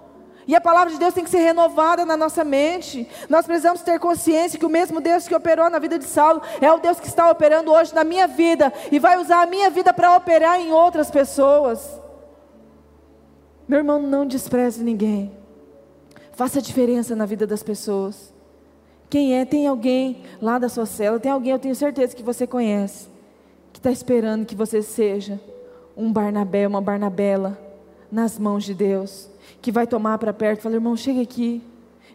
[0.47, 3.05] E a palavra de Deus tem que ser renovada na nossa mente.
[3.29, 6.71] Nós precisamos ter consciência que o mesmo Deus que operou na vida de Saulo é
[6.71, 9.93] o Deus que está operando hoje na minha vida e vai usar a minha vida
[9.93, 11.99] para operar em outras pessoas.
[13.67, 15.33] Meu irmão, não despreze ninguém.
[16.31, 18.33] Faça diferença na vida das pessoas.
[19.09, 19.43] Quem é?
[19.43, 23.09] Tem alguém lá da sua cela, tem alguém, eu tenho certeza que você conhece,
[23.73, 25.39] que está esperando que você seja
[25.95, 27.57] um Barnabé, uma Barnabela
[28.09, 29.29] nas mãos de Deus
[29.61, 31.61] que vai tomar para perto e falar: irmão, chega aqui.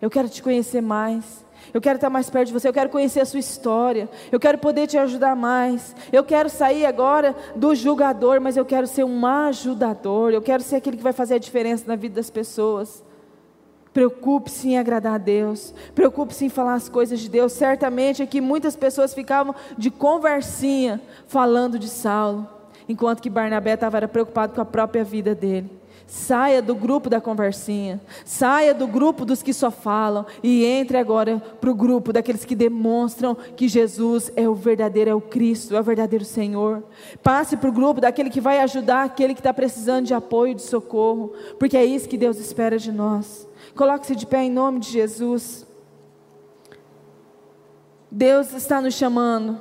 [0.01, 1.45] Eu quero te conhecer mais.
[1.73, 4.59] Eu quero estar mais perto de você, eu quero conhecer a sua história, eu quero
[4.59, 5.95] poder te ajudar mais.
[6.13, 10.77] Eu quero sair agora do julgador, mas eu quero ser um ajudador, eu quero ser
[10.77, 13.05] aquele que vai fazer a diferença na vida das pessoas.
[13.93, 17.53] Preocupe-se em agradar a Deus, preocupe-se em falar as coisas de Deus.
[17.53, 22.49] Certamente aqui muitas pessoas ficavam de conversinha falando de Saulo,
[22.89, 25.82] enquanto que Barnabé estava preocupado com a própria vida dele.
[26.07, 31.43] Saia do grupo da conversinha, saia do grupo dos que só falam e entre agora
[31.61, 35.81] para o grupo daqueles que demonstram que Jesus é o verdadeiro, é o Cristo, é
[35.81, 36.83] o verdadeiro Senhor.
[37.23, 40.63] Passe para o grupo daquele que vai ajudar aquele que está precisando de apoio, de
[40.63, 43.49] socorro, porque é isso que Deus espera de nós.
[43.75, 45.67] Coloque-se de pé em nome de Jesus.
[48.11, 49.59] Deus está nos chamando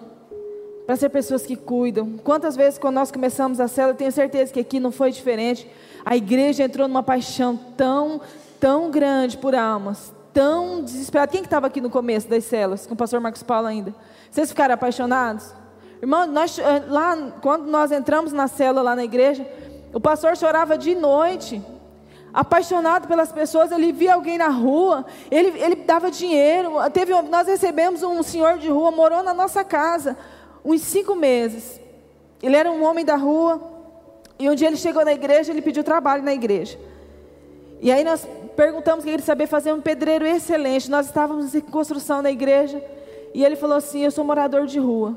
[0.86, 2.18] para ser pessoas que cuidam.
[2.24, 5.66] Quantas vezes, quando nós começamos a célula, tenho certeza que aqui não foi diferente
[6.06, 8.22] a igreja entrou numa paixão tão,
[8.60, 11.32] tão grande por almas, tão desesperada.
[11.32, 13.94] Quem que estava aqui no começo das células, com o pastor Marcos Paulo ainda?
[14.30, 15.54] Vocês ficaram apaixonados?
[16.02, 19.48] Irmão, nós, eh, lá, quando nós entramos na célula lá na igreja,
[19.94, 21.62] o pastor chorava de noite,
[22.34, 26.72] apaixonado pelas pessoas, ele via alguém na rua, ele, ele dava dinheiro.
[26.92, 30.18] Teve, nós recebemos um senhor de rua, morou na nossa casa
[30.64, 31.80] uns cinco meses.
[32.42, 33.62] Ele era um homem da rua,
[34.42, 36.76] e um dia ele chegou na igreja, ele pediu trabalho na igreja.
[37.80, 40.90] E aí nós perguntamos que ele sabia fazer um pedreiro excelente.
[40.90, 42.84] Nós estávamos em construção na igreja.
[43.36, 45.16] E ele falou assim: Eu sou morador de rua.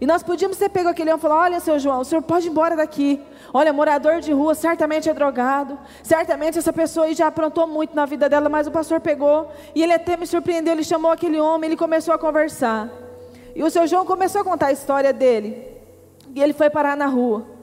[0.00, 2.46] E nós podíamos ter pego aquele homem e falar: Olha, seu João, o senhor pode
[2.46, 3.20] ir embora daqui.
[3.52, 5.78] Olha, morador de rua, certamente é drogado.
[6.02, 9.52] Certamente essa pessoa aí já aprontou muito na vida dela, mas o pastor pegou.
[9.74, 10.72] E ele até me surpreendeu.
[10.72, 12.88] Ele chamou aquele homem, ele começou a conversar.
[13.54, 15.68] E o seu João começou a contar a história dele.
[16.34, 17.53] E ele foi parar na rua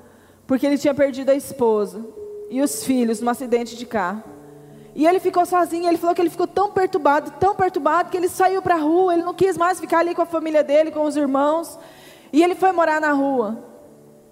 [0.51, 2.05] porque ele tinha perdido a esposa
[2.49, 4.21] e os filhos num acidente de carro.
[4.93, 8.27] E ele ficou sozinho, ele falou que ele ficou tão perturbado, tão perturbado, que ele
[8.27, 11.05] saiu para a rua, ele não quis mais ficar ali com a família dele, com
[11.05, 11.79] os irmãos.
[12.33, 13.63] E ele foi morar na rua.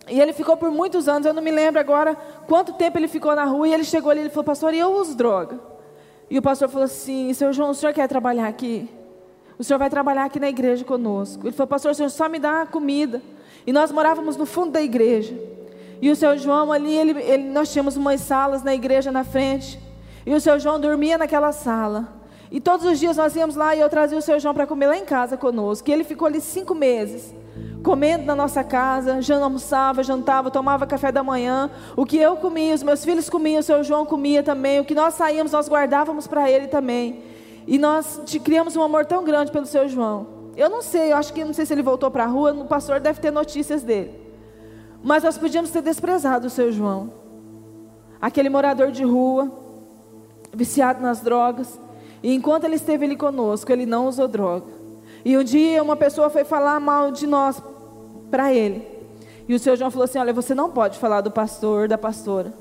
[0.09, 3.33] E ele ficou por muitos anos, eu não me lembro agora quanto tempo ele ficou
[3.33, 3.69] na rua.
[3.69, 5.57] E ele chegou ali e falou, pastor, e eu uso droga?
[6.29, 8.89] E o pastor falou assim, seu João, o senhor quer trabalhar aqui?
[9.57, 11.47] O senhor vai trabalhar aqui na igreja conosco.
[11.47, 13.21] Ele falou, pastor, o senhor só me dá comida.
[13.65, 15.57] E nós morávamos no fundo da igreja.
[16.01, 19.79] E o seu João ali, ele, ele, nós tínhamos umas salas na igreja na frente.
[20.25, 22.19] E o seu João dormia naquela sala.
[22.51, 24.87] E todos os dias nós íamos lá e eu trazia o seu João para comer
[24.87, 25.89] lá em casa conosco.
[25.89, 27.33] E ele ficou ali cinco meses,
[27.83, 31.69] comendo na nossa casa, já almoçava, jantava, tomava café da manhã.
[31.95, 34.79] O que eu comia, os meus filhos comiam, o seu João comia também.
[34.79, 37.23] O que nós saíamos, nós guardávamos para ele também.
[37.67, 40.39] E nós criamos um amor tão grande pelo seu João.
[40.57, 42.65] Eu não sei, eu acho que não sei se ele voltou para a rua, o
[42.65, 44.18] pastor deve ter notícias dele.
[45.03, 47.11] Mas nós podíamos ter desprezado o seu João.
[48.21, 49.51] Aquele morador de rua,
[50.53, 51.79] viciado nas drogas.
[52.21, 54.67] E enquanto ele esteve ali conosco, ele não usou droga.
[55.23, 57.61] E um dia uma pessoa foi falar mal de nós
[58.29, 58.85] para ele.
[59.47, 62.53] E o seu João falou assim: Olha, você não pode falar do pastor, da pastora.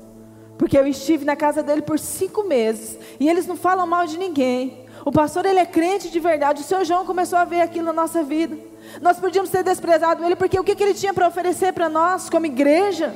[0.57, 2.97] Porque eu estive na casa dele por cinco meses.
[3.19, 4.85] E eles não falam mal de ninguém.
[5.05, 6.61] O pastor, ele é crente de verdade.
[6.61, 8.57] O seu João começou a ver aquilo na nossa vida.
[9.01, 12.29] Nós podíamos ter desprezado ele, porque o que, que ele tinha para oferecer para nós
[12.29, 13.13] como igreja?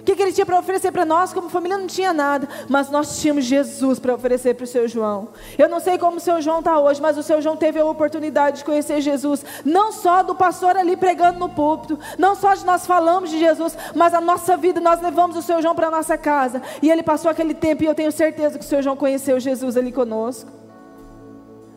[0.00, 1.76] O que, que ele tinha para oferecer para nós como família?
[1.76, 5.30] Não tinha nada, mas nós tínhamos Jesus para oferecer para o seu João.
[5.58, 7.84] Eu não sei como o seu João está hoje, mas o seu João teve a
[7.84, 12.64] oportunidade de conhecer Jesus, não só do pastor ali pregando no púlpito, não só de
[12.64, 15.90] nós falamos de Jesus, mas a nossa vida, nós levamos o seu João para a
[15.90, 18.96] nossa casa, e ele passou aquele tempo, e eu tenho certeza que o seu João
[18.96, 20.48] conheceu Jesus ali conosco.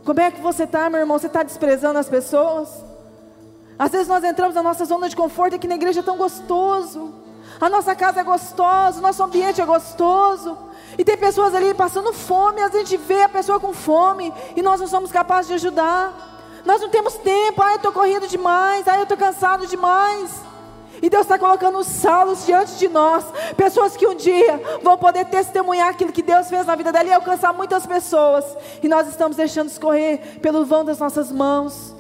[0.06, 1.18] Como é que você está, meu irmão?
[1.18, 2.88] Você está desprezando as pessoas?
[3.80, 7.13] Às vezes nós entramos na nossa zona de conforto aqui na igreja é tão gostoso.
[7.62, 10.58] A nossa casa é gostosa, o nosso ambiente é gostoso.
[10.98, 14.82] E tem pessoas ali passando fome, a gente vê a pessoa com fome e nós
[14.82, 16.62] não somos capazes de ajudar.
[16.65, 20.30] Nós não temos tempo, ai eu estou correndo demais, ai eu estou cansado demais.
[21.02, 23.24] E Deus está colocando os salos diante de nós,
[23.56, 27.13] pessoas que um dia vão poder testemunhar aquilo que Deus fez na vida dela e
[27.13, 28.44] alcançar muitas pessoas.
[28.84, 31.98] E nós estamos deixando escorrer pelo vão das nossas mãos.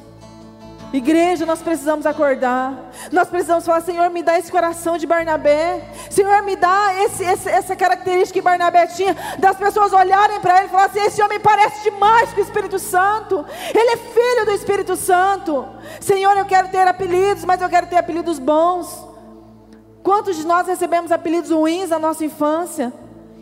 [0.91, 2.73] Igreja, nós precisamos acordar.
[3.11, 5.87] Nós precisamos falar: Senhor, me dá esse coração de Barnabé.
[6.09, 10.65] Senhor, me dá esse, esse, essa característica que Barnabé tinha, das pessoas olharem para ele
[10.65, 13.45] e falar assim: Esse homem parece demais com o Espírito Santo.
[13.73, 15.63] Ele é filho do Espírito Santo.
[16.01, 19.07] Senhor, eu quero ter apelidos, mas eu quero ter apelidos bons.
[20.01, 22.91] Quantos de nós recebemos apelidos ruins na nossa infância?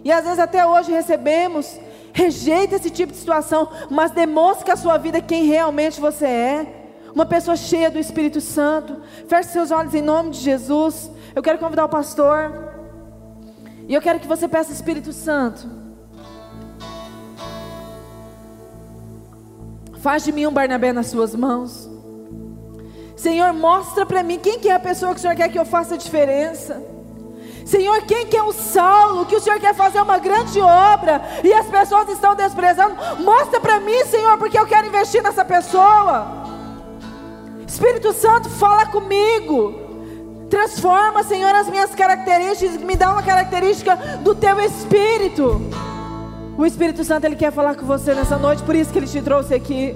[0.04, 1.80] E às vezes até hoje recebemos.
[2.12, 6.26] Rejeita esse tipo de situação, mas demonstre que a sua vida é quem realmente você
[6.26, 6.77] é
[7.18, 9.02] uma pessoa cheia do Espírito Santo.
[9.28, 11.10] Feche seus olhos em nome de Jesus.
[11.34, 12.76] Eu quero convidar o pastor.
[13.88, 15.68] E eu quero que você peça Espírito Santo.
[20.00, 21.90] Faz de mim um Barnabé nas suas mãos.
[23.16, 25.66] Senhor, mostra para mim quem que é a pessoa que o Senhor quer que eu
[25.66, 26.80] faça a diferença.
[27.66, 31.52] Senhor, quem que é o Saulo que o Senhor quer fazer uma grande obra e
[31.52, 32.96] as pessoas estão desprezando?
[33.24, 36.47] Mostra para mim, Senhor, porque eu quero investir nessa pessoa.
[37.68, 39.88] Espírito Santo, fala comigo.
[40.50, 45.62] Transforma, Senhor, as minhas características, me dá uma característica do teu espírito.
[46.58, 49.22] O Espírito Santo ele quer falar com você nessa noite, por isso que ele te
[49.22, 49.96] trouxe aqui.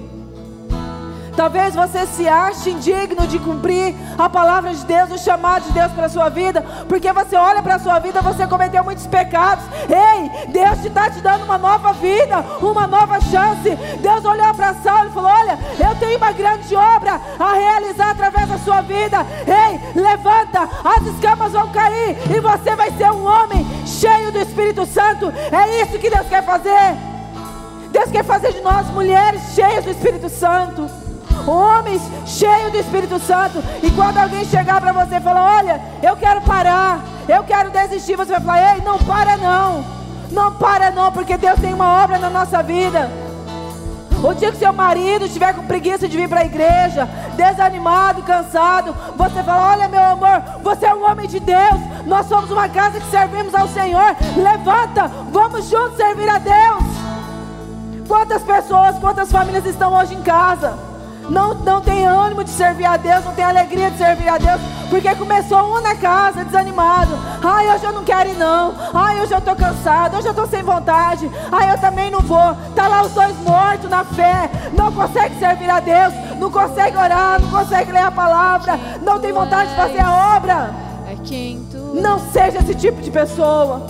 [1.36, 5.90] Talvez você se ache indigno de cumprir a palavra de Deus, o chamado de Deus
[5.92, 9.64] para a sua vida, porque você olha para a sua vida, você cometeu muitos pecados.
[9.88, 13.74] Ei, Deus está te dando uma nova vida, uma nova chance.
[14.00, 18.48] Deus olhou para Saulo e falou: Olha, eu tenho uma grande obra a realizar através
[18.48, 19.26] da sua vida.
[19.46, 24.84] Ei, levanta, as escamas vão cair e você vai ser um homem cheio do Espírito
[24.84, 25.32] Santo.
[25.50, 26.94] É isso que Deus quer fazer.
[27.90, 31.01] Deus quer fazer de nós mulheres cheias do Espírito Santo
[31.46, 33.62] homens cheios do Espírito Santo.
[33.82, 38.16] E quando alguém chegar para você e falar: Olha, eu quero parar, eu quero desistir,
[38.16, 39.84] você vai falar: Ei, não para não,
[40.30, 43.10] não para não, porque Deus tem uma obra na nossa vida.
[44.22, 48.94] O dia que seu marido estiver com preguiça de vir para a igreja, desanimado, cansado,
[49.16, 51.80] você fala: Olha, meu amor, você é um homem de Deus.
[52.06, 54.16] Nós somos uma casa que servimos ao Senhor.
[54.36, 56.84] Levanta, vamos juntos servir a Deus.
[58.06, 60.91] Quantas pessoas, quantas famílias estão hoje em casa?
[61.28, 64.60] Não, não tem ânimo de servir a Deus, não tem alegria de servir a Deus,
[64.90, 67.12] porque começou um na casa, desanimado.
[67.42, 68.74] Ai, hoje eu não quero ir não.
[68.92, 71.30] Ai, hoje eu estou cansado, hoje eu estou sem vontade.
[71.50, 72.54] Ai, eu também não vou.
[72.74, 77.40] Tá lá os dois mortos na fé, não consegue servir a Deus, não consegue orar,
[77.40, 80.74] não consegue ler a palavra, não tem vontade de fazer a obra.
[81.08, 81.16] É
[82.00, 83.86] não seja esse tipo de pessoa.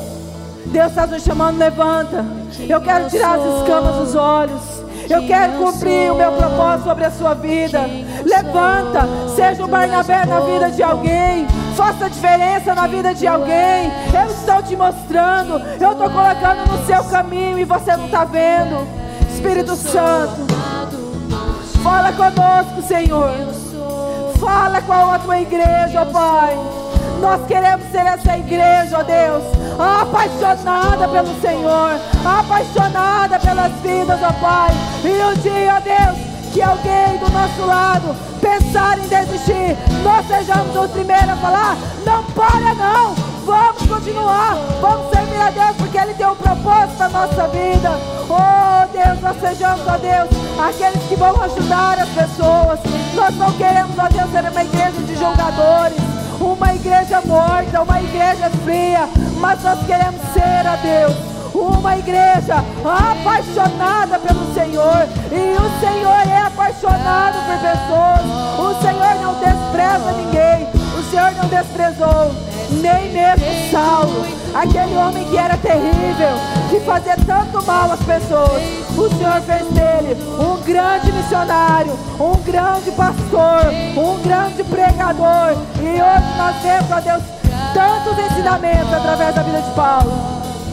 [0.66, 2.24] Deus está nos chamando, levanta.
[2.58, 4.62] É eu quero tirar as escamas dos olhos.
[5.08, 7.80] Eu quero cumprir o meu propósito sobre a sua vida.
[8.24, 11.46] Levanta, seja o Barnabé na vida de alguém.
[11.76, 13.90] Faça diferença na vida de alguém.
[14.12, 15.60] Eu estou te mostrando.
[15.80, 18.86] Eu estou colocando no seu caminho e você não está vendo.
[19.32, 20.46] Espírito Santo,
[21.82, 23.32] fala conosco, Senhor.
[24.38, 26.58] Fala com a tua igreja, Pai.
[27.22, 29.44] Nós queremos ser essa igreja, ó Deus,
[29.78, 31.92] apaixonada pelo Senhor,
[32.24, 34.72] apaixonada pelas vidas, ó Pai.
[35.04, 36.18] E um dia, ó Deus,
[36.52, 42.24] que alguém do nosso lado pensar em desistir, nós sejamos os primeiros a falar: não
[42.24, 43.14] para, não,
[43.46, 48.00] vamos continuar, vamos servir a Deus, porque Ele tem um propósito para a nossa vida.
[48.28, 52.80] Oh Deus, nós sejamos, ó Deus, aqueles que vão ajudar as pessoas.
[53.14, 56.11] Nós não queremos, ó Deus, ser uma igreja de jogadores
[56.42, 61.16] uma igreja morta, uma igreja fria, mas nós queremos ser, a Deus,
[61.54, 68.22] uma igreja apaixonada pelo Senhor, e o Senhor é apaixonado por pessoas,
[68.58, 70.68] o Senhor não despreza ninguém,
[70.98, 72.34] o Senhor não desprezou
[72.70, 76.36] nem mesmo Saulo, aquele homem que era terrível,
[76.70, 78.62] que fazia tanto mal às pessoas.
[78.96, 85.56] O Senhor fez dele um grande missionário, um grande pastor, um grande pregador.
[85.80, 87.22] E hoje nós vemos, ó Deus,
[87.74, 90.12] tantos ensinamentos através da vida de Paulo,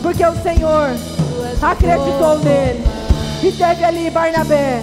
[0.01, 0.89] porque o Senhor
[1.61, 2.85] acreditou nele.
[3.41, 4.81] E teve ali Barnabé,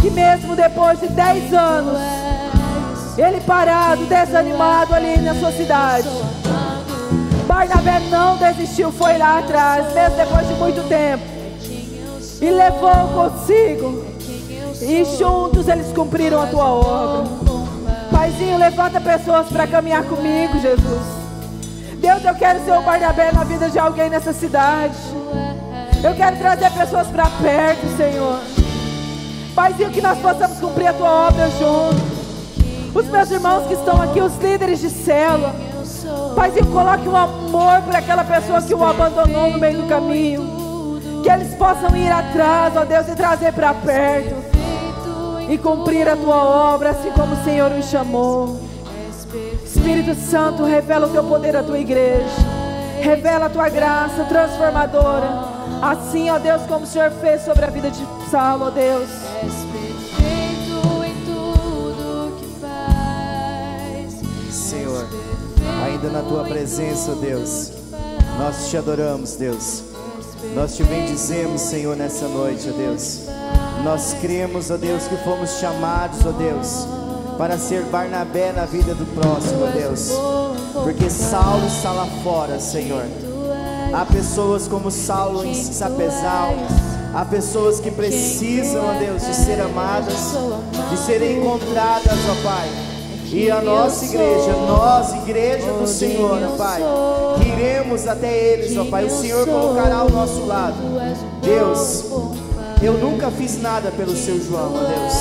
[0.00, 1.98] que mesmo depois de dez anos,
[3.16, 6.08] ele parado, desanimado ali na sua cidade.
[7.52, 11.22] Barnabé não desistiu, foi lá atrás, mesmo depois de muito tempo.
[12.40, 14.04] E levou consigo.
[14.80, 17.30] E juntos eles cumpriram a tua obra.
[18.10, 21.02] Paizinho, levanta pessoas para caminhar comigo, Jesus.
[21.98, 24.96] Deus, eu quero ser o Barnabé na vida de alguém nessa cidade.
[26.02, 28.40] Eu quero trazer pessoas para perto, Senhor.
[29.54, 32.22] Paizinho, que nós possamos cumprir a tua obra juntos.
[32.94, 35.71] Os meus irmãos que estão aqui, os líderes de célula.
[36.34, 40.62] Paizinho, coloque um amor para aquela pessoa que o abandonou no meio do caminho.
[41.22, 44.34] Que eles possam ir atrás, ó Deus, e trazer para perto.
[45.48, 48.60] E cumprir a tua obra, assim como o Senhor os chamou.
[49.64, 52.26] Espírito Santo, revela o teu poder à tua igreja.
[53.00, 55.28] Revela a tua graça transformadora.
[55.82, 59.08] Assim, ó Deus, como o Senhor fez sobre a vida de Saulo, ó Deus.
[65.84, 67.72] Ainda na tua presença, Deus.
[68.38, 69.82] Nós te adoramos, Deus.
[70.54, 73.20] Nós te bendizemos, Senhor, nessa noite, ó Deus.
[73.84, 76.86] Nós cremos, ó Deus, que fomos chamados, ó Deus,
[77.36, 80.10] para ser Barnabé na vida do próximo, ó Deus.
[80.72, 83.04] Porque Saulo está lá fora, Senhor.
[83.92, 86.54] Há pessoas como Saulo em Sapezal,
[87.14, 90.34] Há pessoas que precisam, ó Deus, de ser amadas,
[90.88, 92.91] de serem encontradas, ó Pai.
[93.32, 96.82] E a nossa igreja, nós, igreja do Senhor, ó Pai,
[97.40, 99.06] que iremos até eles, ó Pai.
[99.06, 100.76] O Senhor colocará ao nosso lado.
[101.40, 102.04] Deus,
[102.82, 105.14] eu nunca fiz nada pelo seu João, ó Deus.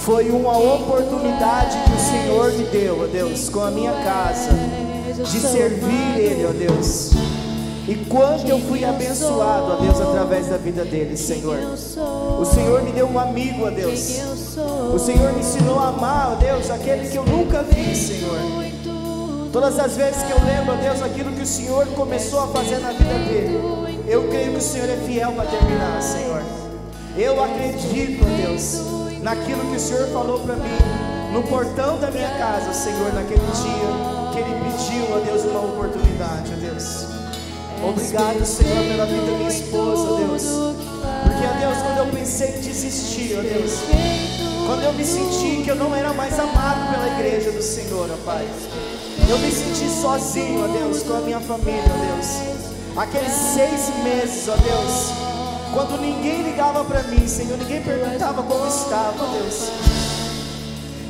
[0.00, 4.50] Foi uma oportunidade que o Senhor me deu, ó Deus, com a minha casa,
[5.22, 7.12] de servir Ele, ó Deus.
[7.86, 11.58] E quanto eu fui abençoado, ó Deus, através da vida dele, Senhor.
[12.40, 14.18] O Senhor me deu um amigo, ó Deus.
[14.56, 18.38] O Senhor me ensinou a amar, ó Deus, aquele que eu nunca vi, Senhor.
[19.52, 22.78] Todas as vezes que eu lembro, ó Deus, aquilo que o Senhor começou a fazer
[22.78, 23.58] na vida dele,
[24.06, 26.42] eu creio que o Senhor é fiel para terminar, Senhor.
[27.16, 30.78] Eu acredito, ó Deus, naquilo que o Senhor falou para mim,
[31.32, 36.52] no portão da minha casa, Senhor, naquele dia que Ele pediu, ó Deus, uma oportunidade,
[36.52, 37.06] ó Deus.
[37.82, 40.42] Obrigado, Senhor, pela vida da minha esposa, ó Deus.
[40.42, 43.72] Porque, ó Deus, quando eu pensei em desistir, ó Deus,
[44.66, 48.16] quando eu me senti que eu não era mais amado pela igreja do Senhor, ó
[48.24, 48.46] Pai,
[49.28, 52.64] eu me senti sozinho, ó Deus, com a minha família, ó Deus.
[52.96, 55.10] Aqueles seis meses, ó Deus,
[55.72, 59.68] quando ninguém ligava para mim, Senhor, ninguém perguntava como estava, ó Deus.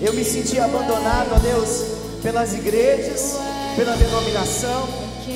[0.00, 1.84] Eu me senti abandonado, ó Deus,
[2.22, 3.38] pelas igrejas,
[3.76, 4.88] pela denominação,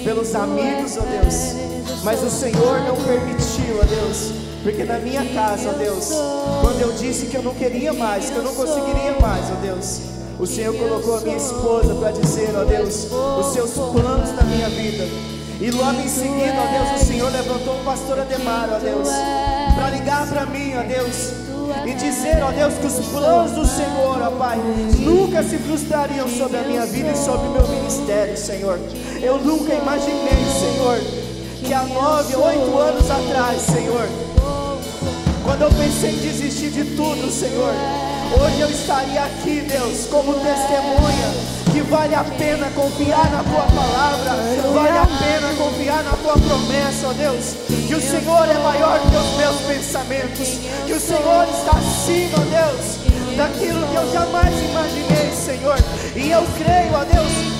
[0.04, 2.02] pelos amigos, ó Deus.
[2.02, 6.08] Mas o Senhor não permitiu, ó Deus, porque na minha casa, ó Deus,
[6.60, 10.00] quando eu disse que eu não queria mais, que eu não conseguiria mais, ó Deus,
[10.38, 13.08] o Senhor colocou a minha esposa para dizer, ó Deus,
[13.40, 15.04] os seus planos na minha vida.
[15.60, 19.08] E logo em seguida, ó Deus, o Senhor levantou o pastor Ademar, ó Deus,
[19.74, 21.32] para ligar para mim, ó Deus,
[21.84, 24.58] e dizer, ó Deus, que os planos do Senhor, ó Pai,
[25.00, 28.78] nunca se frustrariam sobre a minha vida e sobre o meu ministério, Senhor.
[29.20, 30.98] Eu nunca imaginei, Senhor,
[31.64, 34.08] que há nove, oito anos atrás, Senhor,
[35.58, 37.74] quando eu pensei em desistir de tudo, Senhor,
[38.40, 41.34] hoje eu estaria aqui, Deus, como testemunha
[41.72, 44.36] que vale a pena confiar na tua palavra,
[44.72, 47.56] vale a pena confiar na tua promessa, ó Deus.
[47.88, 50.48] Que o Senhor é maior que os meus pensamentos,
[50.86, 55.78] que o Senhor está acima, ó Deus, daquilo que eu jamais imaginei, Senhor.
[56.14, 57.57] E eu creio, ó Deus,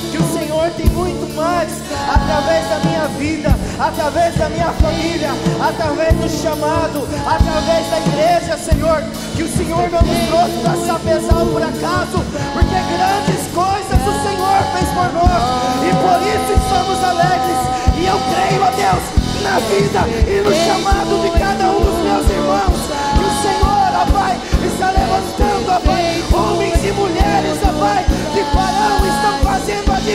[0.59, 1.71] Senhor tem muito mais
[2.09, 5.31] através da minha vida, através da minha família,
[5.63, 9.03] através do chamado, através da igreja, Senhor.
[9.37, 12.19] Que o Senhor não nos trouxe para sapezar por acaso,
[12.53, 15.43] porque grandes coisas o Senhor fez por nós
[15.87, 17.61] e por isso estamos alegres.
[17.95, 19.05] E eu creio, ó Deus,
[19.47, 22.81] na vida e no chamado de cada um dos meus irmãos.
[23.15, 24.35] Que o Senhor, ó Pai,
[24.67, 26.08] está levantando, ó Pai,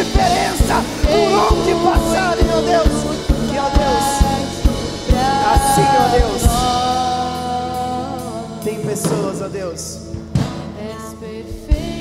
[0.04, 2.94] diferença por onde passarem, ó Deus.
[3.50, 4.06] Que, ó Deus,
[5.54, 6.44] assim, ó Deus,
[8.64, 10.00] tem pessoas, ó Deus,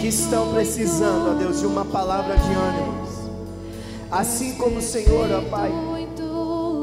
[0.01, 3.03] que estão precisando, ó Deus, de uma palavra de ânimo.
[4.11, 5.73] Assim como o Senhor, ó Pai,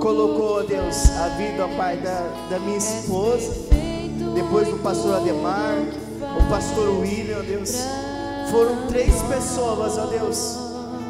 [0.01, 3.53] colocou, ó Deus, a vida, ó Pai, da, da minha esposa,
[4.33, 5.77] depois do pastor Ademar,
[6.39, 7.75] o pastor William, ó Deus.
[8.51, 10.68] Foram três pessoas, ó Deus,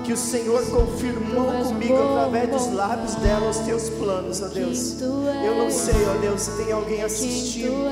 [0.10, 5.00] que o Senhor confirmou comigo através dos lábios dela os teus planos, ó Deus.
[5.00, 7.86] Eu não sei, ó Deus, se tem alguém assistindo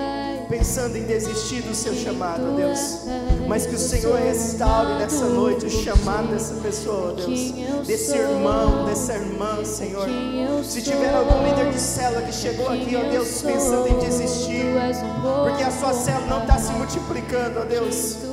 [0.50, 3.02] pensando em desistir do seu chamado, ó Deus.
[3.48, 7.52] Mas que o Senhor restaure nessa noite o chamado dessa pessoa, ó Deus.
[7.86, 10.08] Desse irmão, dessa irmã, Senhor.
[10.64, 14.66] Se tiver algum líder de célula que chegou aqui, ó Deus, pensando em desistir,
[15.44, 18.27] porque a sua célula não está se multiplicando, ó Deus.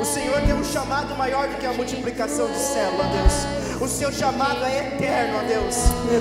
[0.00, 3.82] O Senhor tem um chamado maior do que a multiplicação de célula, ó Deus.
[3.82, 5.76] O seu chamado é eterno, ó Deus.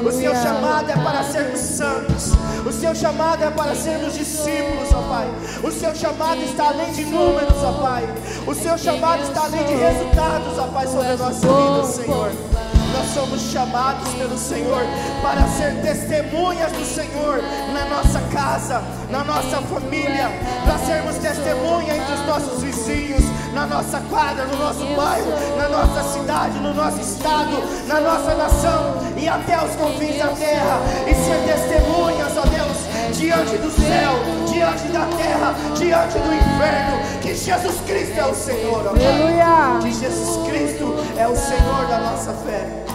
[0.05, 2.33] O seu chamado é para sermos santos.
[2.67, 5.27] O seu chamado é para sermos discípulos, ó Pai.
[5.63, 8.03] O seu chamado está além de números, ó Pai.
[8.45, 12.68] O seu chamado está além de resultados, ó Pai, sobre a nossa vida, Senhor.
[12.99, 14.83] Nós somos chamados pelo Senhor
[15.21, 17.41] para ser testemunhas do Senhor
[17.73, 20.29] na nossa casa, na nossa família,
[20.65, 23.23] para sermos testemunha entre os nossos vizinhos,
[23.53, 28.97] na nossa quadra, no nosso bairro, na nossa cidade, no nosso estado, na nossa nação
[29.15, 30.81] e até os confins da terra.
[31.07, 32.68] E ser testemunhas, ó Deus,
[33.11, 34.13] diante do céu,
[34.51, 39.79] diante da terra, diante do inferno, que Jesus Cristo é o Senhor, ó Pai.
[39.81, 42.85] Que Jesus Cristo é o Senhor da nossa fé.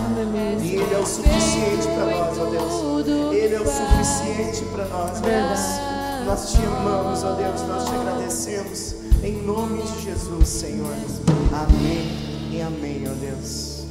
[0.63, 3.07] E Ele é o suficiente para nós, ó Deus.
[3.35, 5.95] Ele é o suficiente para nós, ó Deus.
[6.27, 8.95] Nós te amamos, ó Deus, nós te agradecemos.
[9.23, 10.95] Em nome de Jesus, Senhor.
[11.53, 13.85] Amém e amém, ó Deus.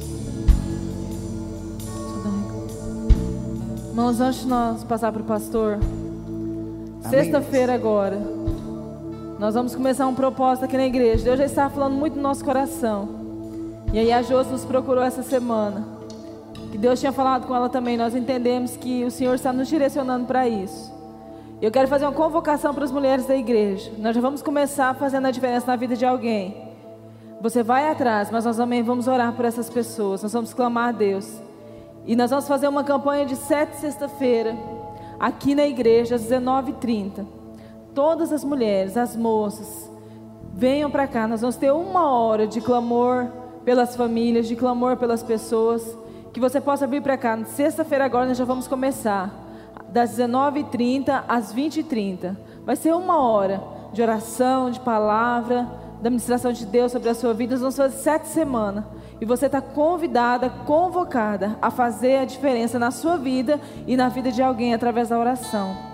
[3.90, 5.78] Irmãos, antes de nós passar para o pastor,
[7.08, 8.18] Sexta-feira agora.
[9.38, 11.22] Nós vamos começar um propósito aqui na igreja.
[11.22, 13.08] Deus já está falando muito no nosso coração.
[13.92, 15.86] E aí a Josi nos procurou essa semana.
[16.72, 17.96] Que Deus tinha falado com ela também.
[17.96, 20.92] Nós entendemos que o Senhor está nos direcionando para isso.
[21.60, 23.92] Eu quero fazer uma convocação para as mulheres da igreja.
[23.98, 26.56] Nós já vamos começar fazendo a diferença na vida de alguém.
[27.40, 30.22] Você vai atrás, mas nós também vamos orar por essas pessoas.
[30.22, 31.30] Nós vamos clamar a Deus.
[32.06, 34.56] E nós vamos fazer uma campanha de sete sexta-feira,
[35.18, 37.24] aqui na igreja, às 19h30.
[37.94, 39.90] Todas as mulheres, as moças,
[40.52, 41.26] venham para cá.
[41.26, 43.28] Nós vamos ter uma hora de clamor
[43.64, 45.96] pelas famílias, de clamor pelas pessoas.
[46.32, 47.38] Que você possa vir para cá.
[47.44, 49.32] Sexta-feira agora nós já vamos começar.
[49.90, 52.36] Das 19h30 às 20h30.
[52.64, 53.62] Vai ser uma hora
[53.92, 55.68] de oração, de palavra,
[56.02, 57.52] da ministração de Deus sobre a sua vida.
[57.52, 58.84] Nós vamos fazer sete semanas.
[59.20, 64.30] E você está convidada, convocada a fazer a diferença na sua vida e na vida
[64.32, 65.93] de alguém através da oração.